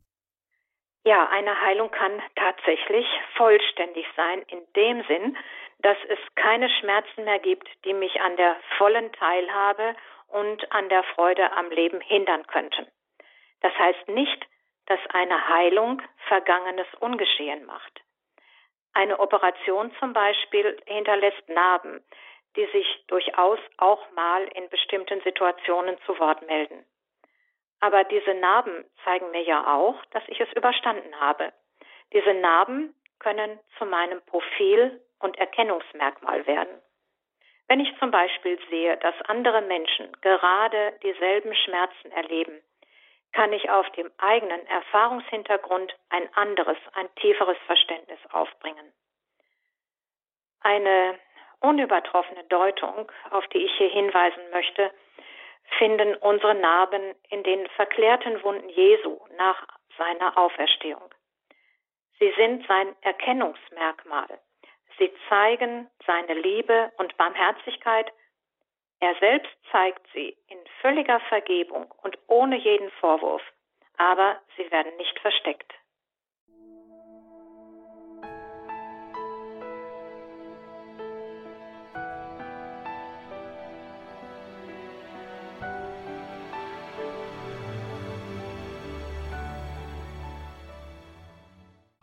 Ja, 1.05 1.29
eine 1.29 1.61
Heilung 1.61 1.91
kann 1.93 2.21
tatsächlich 2.35 3.07
vollständig 3.37 4.07
sein, 4.17 4.43
in 4.49 4.59
dem 4.75 5.05
Sinn, 5.07 5.37
dass 5.83 5.97
es 6.09 6.19
keine 6.35 6.69
Schmerzen 6.81 7.25
mehr 7.25 7.39
gibt, 7.39 7.69
die 7.85 7.95
mich 7.95 8.21
an 8.21 8.37
der 8.37 8.57
vollen 8.77 9.13
Teilhabe 9.13 9.95
und 10.29 10.73
an 10.73 10.89
der 10.89 11.05
Freude 11.15 11.53
am 11.53 11.71
Leben 11.71 12.01
hindern 12.01 12.45
könnten. 12.49 12.87
Das 13.61 13.73
heißt 13.79 14.09
nicht, 14.09 14.47
dass 14.87 14.99
eine 15.13 15.49
Heilung 15.49 16.03
Vergangenes 16.29 16.89
ungeschehen 16.99 17.65
macht. 17.67 18.03
Eine 18.97 19.21
Operation 19.21 19.93
zum 20.01 20.15
Beispiel 20.15 20.75
hinterlässt 20.87 21.47
Narben, 21.51 22.03
die 22.57 22.65
sich 22.73 23.05
durchaus 23.09 23.59
auch 23.77 24.01
mal 24.13 24.45
in 24.55 24.71
bestimmten 24.71 25.21
Situationen 25.21 25.99
zu 26.07 26.19
Wort 26.19 26.41
melden. 26.47 26.83
Aber 27.81 28.05
diese 28.05 28.33
Narben 28.33 28.87
zeigen 29.05 29.31
mir 29.33 29.43
ja 29.43 29.77
auch, 29.77 30.03
dass 30.13 30.23
ich 30.29 30.41
es 30.41 30.51
überstanden 30.55 31.15
habe. 31.21 31.53
Diese 32.15 32.33
Narben 32.33 32.95
können 33.19 33.61
zu 33.77 33.85
meinem 33.85 34.23
Profil 34.23 34.99
und 35.19 35.37
Erkennungsmerkmal 35.37 36.47
werden. 36.47 36.81
Wenn 37.69 37.81
ich 37.81 37.95
zum 37.99 38.11
Beispiel 38.11 38.59
sehe, 38.71 38.97
dass 38.97 39.15
andere 39.27 39.61
Menschen 39.61 40.11
gerade 40.23 40.99
dieselben 41.03 41.55
Schmerzen 41.55 42.13
erleben, 42.13 42.63
kann 43.37 43.53
ich 43.53 43.69
auf 43.69 43.89
dem 43.91 44.11
eigenen 44.17 44.67
Erfahrungshintergrund 44.67 45.95
ein 46.09 46.27
anderes, 46.37 46.79
ein 46.95 47.15
tieferes 47.17 47.59
Verständnis 47.67 48.19
aufbringen. 48.31 48.95
Eine 50.61 51.19
unübertroffene 51.61 52.45
Deutung, 52.45 53.13
auf 53.31 53.47
die 53.49 53.59
ich 53.59 53.73
hier 53.77 53.91
hinweisen 53.91 54.43
möchte, 54.53 54.91
finden 55.79 56.15
unsere 56.15 56.55
Narben 56.55 57.15
in 57.29 57.43
den 57.43 57.69
verklärten 57.77 58.43
Wunden 58.43 58.71
Jesu 58.71 59.21
nach 59.37 59.67
seiner 59.99 60.39
Auferstehung. 60.39 61.15
Sie 62.19 62.33
sind 62.39 62.67
sein 62.67 62.97
Erkennungsmerkmal. 63.03 64.41
Sie 64.97 65.13
zeigen 65.29 65.91
seine 66.07 66.33
Liebe 66.33 66.91
und 66.97 67.15
Barmherzigkeit. 67.19 68.11
Er 69.01 69.15
selbst 69.21 69.53
zeigt 69.71 70.07
sie 70.15 70.37
in 70.49 70.59
völliger 70.81 71.21
Vergebung 71.29 71.93
und 72.03 72.19
ohne 72.29 72.57
jeden 72.57 72.91
Vorwurf, 72.93 73.43
aber 73.99 74.41
sie 74.57 74.71
werden 74.71 74.97
nicht 74.97 75.19
versteckt. 75.21 75.73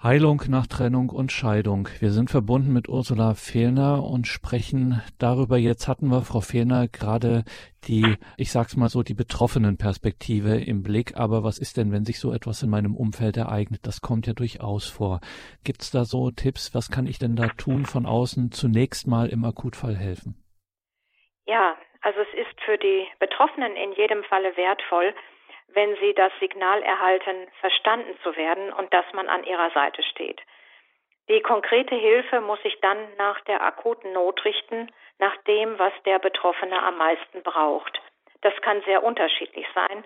Heilung 0.03 0.41
nach 0.49 0.67
Trennung 0.67 1.09
und 1.11 1.31
Scheidung. 1.31 1.87
Wir 2.01 2.09
sind 2.09 2.29
verbunden 2.29 2.73
mit 2.73 2.89
Ursula 2.89 3.35
Fehlner 3.35 4.03
und 4.03 4.27
sprechen 4.27 5.01
darüber. 5.17 5.55
Jetzt 5.55 5.87
hatten 5.87 6.07
wir, 6.07 6.23
Frau 6.23 6.41
Fehlner, 6.41 6.89
gerade 6.89 7.45
die, 7.87 8.17
ich 8.35 8.51
sag's 8.51 8.75
mal 8.75 8.89
so, 8.89 9.01
die 9.01 9.13
betroffenen 9.13 9.77
Perspektive 9.77 10.57
im 10.57 10.83
Blick. 10.83 11.15
Aber 11.15 11.45
was 11.45 11.57
ist 11.57 11.77
denn, 11.77 11.93
wenn 11.93 12.03
sich 12.03 12.19
so 12.19 12.33
etwas 12.33 12.63
in 12.63 12.69
meinem 12.69 12.97
Umfeld 12.97 13.37
ereignet? 13.37 13.79
Das 13.85 14.01
kommt 14.01 14.27
ja 14.27 14.33
durchaus 14.33 14.89
vor. 14.89 15.21
Gibt's 15.63 15.89
da 15.89 16.03
so 16.03 16.31
Tipps? 16.31 16.75
Was 16.75 16.91
kann 16.91 17.07
ich 17.07 17.17
denn 17.17 17.37
da 17.37 17.47
tun 17.47 17.85
von 17.85 18.05
außen? 18.05 18.51
Zunächst 18.51 19.07
mal 19.07 19.29
im 19.29 19.45
Akutfall 19.45 19.95
helfen. 19.95 20.35
Ja, 21.45 21.77
also 22.01 22.19
es 22.19 22.45
ist 22.45 22.59
für 22.65 22.77
die 22.77 23.07
Betroffenen 23.19 23.77
in 23.77 23.93
jedem 23.93 24.25
Falle 24.25 24.51
wertvoll, 24.57 25.13
wenn 25.73 25.95
sie 25.97 26.13
das 26.13 26.31
Signal 26.39 26.81
erhalten, 26.83 27.47
verstanden 27.59 28.17
zu 28.23 28.35
werden 28.35 28.71
und 28.73 28.93
dass 28.93 29.05
man 29.13 29.27
an 29.29 29.43
ihrer 29.43 29.71
Seite 29.71 30.03
steht. 30.03 30.41
Die 31.29 31.41
konkrete 31.41 31.95
Hilfe 31.95 32.41
muss 32.41 32.61
sich 32.63 32.79
dann 32.81 32.97
nach 33.17 33.39
der 33.41 33.61
akuten 33.61 34.11
Not 34.13 34.43
richten, 34.43 34.91
nach 35.19 35.35
dem, 35.43 35.79
was 35.79 35.93
der 36.05 36.19
Betroffene 36.19 36.81
am 36.81 36.97
meisten 36.97 37.43
braucht. 37.43 38.01
Das 38.41 38.53
kann 38.61 38.81
sehr 38.83 39.03
unterschiedlich 39.03 39.65
sein. 39.73 40.03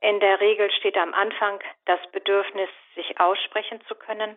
In 0.00 0.20
der 0.20 0.40
Regel 0.40 0.70
steht 0.72 0.96
am 0.96 1.14
Anfang 1.14 1.60
das 1.84 2.00
Bedürfnis, 2.10 2.68
sich 2.94 3.20
aussprechen 3.20 3.80
zu 3.86 3.94
können. 3.94 4.36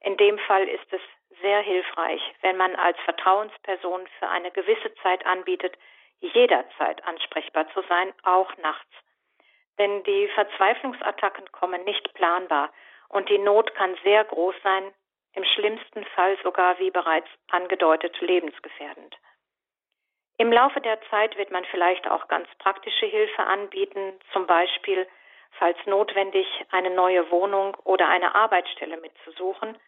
In 0.00 0.16
dem 0.16 0.38
Fall 0.38 0.66
ist 0.66 0.92
es 0.92 1.00
sehr 1.42 1.60
hilfreich, 1.60 2.22
wenn 2.40 2.56
man 2.56 2.74
als 2.76 2.98
Vertrauensperson 3.00 4.06
für 4.18 4.28
eine 4.28 4.50
gewisse 4.50 4.94
Zeit 5.02 5.24
anbietet, 5.26 5.76
jederzeit 6.20 7.04
ansprechbar 7.04 7.68
zu 7.72 7.82
sein, 7.82 8.12
auch 8.24 8.56
nachts 8.58 8.94
denn 9.80 10.04
die 10.04 10.28
Verzweiflungsattacken 10.34 11.50
kommen 11.52 11.82
nicht 11.84 12.12
planbar 12.12 12.70
und 13.08 13.30
die 13.30 13.38
Not 13.38 13.74
kann 13.74 13.96
sehr 14.04 14.24
groß 14.24 14.54
sein, 14.62 14.92
im 15.32 15.44
schlimmsten 15.44 16.04
Fall 16.14 16.36
sogar, 16.42 16.78
wie 16.78 16.90
bereits 16.90 17.28
angedeutet, 17.50 18.20
lebensgefährdend. 18.20 19.16
Im 20.36 20.52
Laufe 20.52 20.80
der 20.82 21.00
Zeit 21.08 21.36
wird 21.38 21.50
man 21.50 21.64
vielleicht 21.64 22.08
auch 22.10 22.28
ganz 22.28 22.46
praktische 22.58 23.06
Hilfe 23.06 23.42
anbieten, 23.42 24.18
zum 24.32 24.46
Beispiel, 24.46 25.06
falls 25.52 25.78
notwendig, 25.86 26.46
eine 26.70 26.90
neue 26.90 27.30
Wohnung 27.30 27.74
oder 27.84 28.08
eine 28.08 28.34
Arbeitsstelle 28.34 28.98
mitzusuchen, 28.98 29.78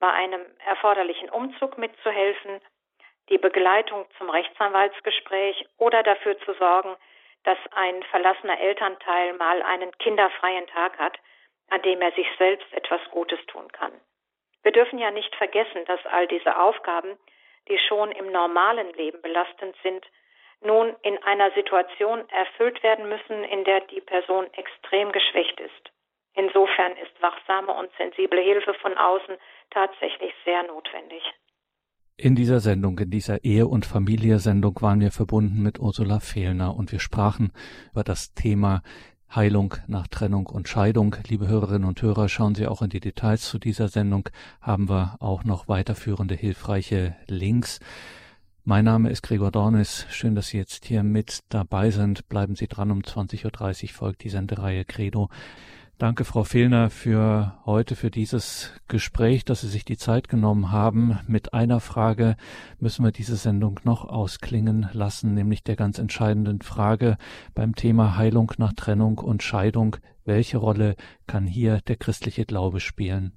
bei 0.00 0.10
einem 0.10 0.42
erforderlichen 0.64 1.28
Umzug 1.28 1.76
mitzuhelfen, 1.76 2.60
die 3.28 3.38
Begleitung 3.38 4.06
zum 4.16 4.30
Rechtsanwaltsgespräch 4.30 5.66
oder 5.76 6.02
dafür 6.02 6.38
zu 6.40 6.54
sorgen, 6.54 6.96
dass 7.44 7.58
ein 7.72 8.02
verlassener 8.04 8.58
Elternteil 8.58 9.34
mal 9.34 9.62
einen 9.62 9.96
kinderfreien 9.98 10.66
Tag 10.68 10.98
hat, 10.98 11.18
an 11.70 11.82
dem 11.82 12.00
er 12.02 12.12
sich 12.12 12.26
selbst 12.38 12.70
etwas 12.72 13.00
Gutes 13.10 13.38
tun 13.46 13.70
kann. 13.72 13.92
Wir 14.62 14.72
dürfen 14.72 14.98
ja 14.98 15.10
nicht 15.10 15.34
vergessen, 15.36 15.84
dass 15.84 16.04
all 16.06 16.26
diese 16.26 16.58
Aufgaben, 16.58 17.18
die 17.68 17.78
schon 17.78 18.12
im 18.12 18.32
normalen 18.32 18.92
Leben 18.94 19.20
belastend 19.22 19.76
sind, 19.82 20.04
nun 20.60 20.96
in 21.02 21.22
einer 21.22 21.50
Situation 21.52 22.28
erfüllt 22.30 22.82
werden 22.82 23.08
müssen, 23.08 23.44
in 23.44 23.64
der 23.64 23.80
die 23.82 24.00
Person 24.00 24.46
extrem 24.54 25.12
geschwächt 25.12 25.60
ist. 25.60 25.90
Insofern 26.34 26.96
ist 26.96 27.22
wachsame 27.22 27.72
und 27.72 27.94
sensible 27.96 28.40
Hilfe 28.40 28.74
von 28.74 28.96
außen 28.96 29.36
tatsächlich 29.70 30.34
sehr 30.44 30.62
notwendig. 30.64 31.22
In 32.16 32.36
dieser 32.36 32.60
Sendung, 32.60 32.96
in 33.00 33.10
dieser 33.10 33.42
Ehe- 33.42 33.66
und 33.66 33.84
Familie-Sendung 33.84 34.80
waren 34.80 35.00
wir 35.00 35.10
verbunden 35.10 35.60
mit 35.60 35.80
Ursula 35.80 36.20
Fehlner 36.20 36.76
und 36.76 36.92
wir 36.92 37.00
sprachen 37.00 37.50
über 37.90 38.04
das 38.04 38.34
Thema 38.34 38.82
Heilung 39.34 39.74
nach 39.88 40.06
Trennung 40.06 40.46
und 40.46 40.68
Scheidung. 40.68 41.16
Liebe 41.26 41.48
Hörerinnen 41.48 41.88
und 41.88 42.00
Hörer, 42.00 42.28
schauen 42.28 42.54
Sie 42.54 42.68
auch 42.68 42.82
in 42.82 42.90
die 42.90 43.00
Details 43.00 43.48
zu 43.48 43.58
dieser 43.58 43.88
Sendung. 43.88 44.28
Haben 44.60 44.88
wir 44.88 45.16
auch 45.18 45.42
noch 45.42 45.66
weiterführende 45.66 46.36
hilfreiche 46.36 47.16
Links. 47.26 47.80
Mein 48.62 48.84
Name 48.84 49.10
ist 49.10 49.22
Gregor 49.22 49.50
Dornis. 49.50 50.06
Schön, 50.10 50.36
dass 50.36 50.46
Sie 50.46 50.56
jetzt 50.56 50.84
hier 50.84 51.02
mit 51.02 51.40
dabei 51.48 51.90
sind. 51.90 52.28
Bleiben 52.28 52.54
Sie 52.54 52.68
dran. 52.68 52.92
Um 52.92 53.00
20.30 53.00 53.86
Uhr 53.86 53.88
folgt 53.88 54.22
die 54.22 54.30
Sendereihe 54.30 54.84
Credo. 54.84 55.30
Danke, 55.96 56.24
Frau 56.24 56.42
Fehlner, 56.42 56.90
für 56.90 57.54
heute, 57.66 57.94
für 57.94 58.10
dieses 58.10 58.74
Gespräch, 58.88 59.44
dass 59.44 59.60
Sie 59.60 59.68
sich 59.68 59.84
die 59.84 59.96
Zeit 59.96 60.28
genommen 60.28 60.72
haben. 60.72 61.20
Mit 61.28 61.54
einer 61.54 61.78
Frage 61.78 62.34
müssen 62.80 63.04
wir 63.04 63.12
diese 63.12 63.36
Sendung 63.36 63.78
noch 63.84 64.04
ausklingen 64.04 64.90
lassen, 64.92 65.34
nämlich 65.34 65.62
der 65.62 65.76
ganz 65.76 66.00
entscheidenden 66.00 66.62
Frage 66.62 67.16
beim 67.54 67.76
Thema 67.76 68.18
Heilung 68.18 68.50
nach 68.58 68.72
Trennung 68.72 69.18
und 69.18 69.44
Scheidung. 69.44 69.96
Welche 70.26 70.58
Rolle 70.58 70.96
kann 71.28 71.46
hier 71.46 71.78
der 71.86 71.96
christliche 71.96 72.44
Glaube 72.44 72.80
spielen? 72.80 73.30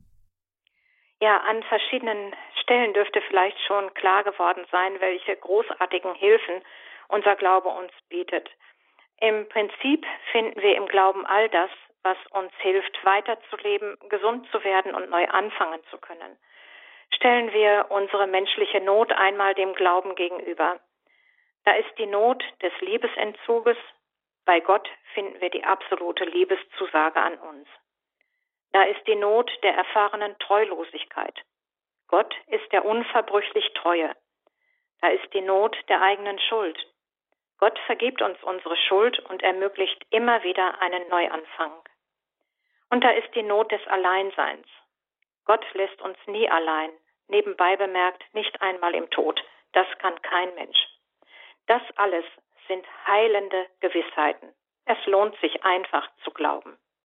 Ja, 1.21 1.37
an 1.47 1.61
verschiedenen 1.61 2.33
Stellen 2.63 2.91
dürfte 2.95 3.21
vielleicht 3.29 3.59
schon 3.67 3.93
klar 3.93 4.23
geworden 4.23 4.65
sein, 4.71 4.93
welche 4.99 5.35
großartigen 5.35 6.15
Hilfen 6.15 6.63
unser 7.09 7.35
Glaube 7.35 7.69
uns 7.69 7.91
bietet. 8.09 8.49
Im 9.21 9.47
Prinzip 9.49 10.05
finden 10.31 10.59
wir 10.59 10.75
im 10.75 10.87
Glauben 10.87 11.25
all 11.25 11.49
das, 11.49 11.69
was 12.07 12.17
uns 12.31 12.53
hilft, 12.59 13.03
weiterzuleben, 13.03 13.97
gesund 14.07 14.49
zu 14.51 14.63
werden 14.63 14.95
und 14.95 15.09
neu 15.09 15.27
anfangen 15.27 15.83
zu 15.89 15.97
können. 15.97 16.37
Stellen 17.13 17.51
wir 17.51 17.87
unsere 17.89 18.27
menschliche 18.27 18.79
Not 18.79 19.11
einmal 19.11 19.53
dem 19.55 19.73
Glauben 19.73 20.15
gegenüber. 20.15 20.79
Da 21.65 21.73
ist 21.73 21.93
die 21.97 22.05
Not 22.05 22.41
des 22.61 22.71
Liebesentzuges, 22.79 23.77
bei 24.45 24.61
Gott 24.61 24.87
finden 25.13 25.41
wir 25.41 25.49
die 25.49 25.65
absolute 25.65 26.23
Liebeszusage 26.23 27.19
an 27.19 27.37
uns. 27.39 27.67
Da 28.71 28.83
ist 28.83 29.05
die 29.05 29.15
Not 29.15 29.51
der 29.63 29.75
erfahrenen 29.75 30.37
Treulosigkeit. 30.39 31.37
Gott 32.07 32.33
ist 32.47 32.71
der 32.71 32.85
unverbrüchlich 32.85 33.73
Treue. 33.73 34.15
Da 35.01 35.09
ist 35.09 35.33
die 35.33 35.41
Not 35.41 35.75
der 35.89 36.01
eigenen 36.01 36.39
Schuld. 36.39 36.77
Gott 37.57 37.77
vergibt 37.87 38.21
uns 38.21 38.41
unsere 38.43 38.77
Schuld 38.77 39.19
und 39.29 39.43
ermöglicht 39.43 40.05
immer 40.11 40.43
wieder 40.43 40.79
einen 40.81 41.09
Neuanfang. 41.09 41.73
Und 42.89 43.03
da 43.03 43.11
ist 43.11 43.33
die 43.35 43.43
Not 43.43 43.71
des 43.71 43.85
Alleinseins. 43.87 44.67
Gott 45.45 45.65
lässt 45.73 46.01
uns 46.01 46.17
nie 46.25 46.49
allein, 46.49 46.91
nebenbei 47.27 47.75
bemerkt 47.75 48.23
nicht 48.33 48.61
einmal 48.61 48.95
im 48.95 49.09
Tod. 49.09 49.41
Das 49.73 49.87
kann 49.99 50.21
kein 50.21 50.53
Mensch. 50.55 50.77
Das 51.67 51.81
alles 51.95 52.25
sind 52.67 52.85
heilende 53.05 53.67
Gewissheiten. 53.79 54.53
Es 54.85 54.97
lohnt 55.05 55.37
sich 55.39 55.63
einfach 55.63 56.09
zu 56.23 56.31
glauben. 56.31 56.77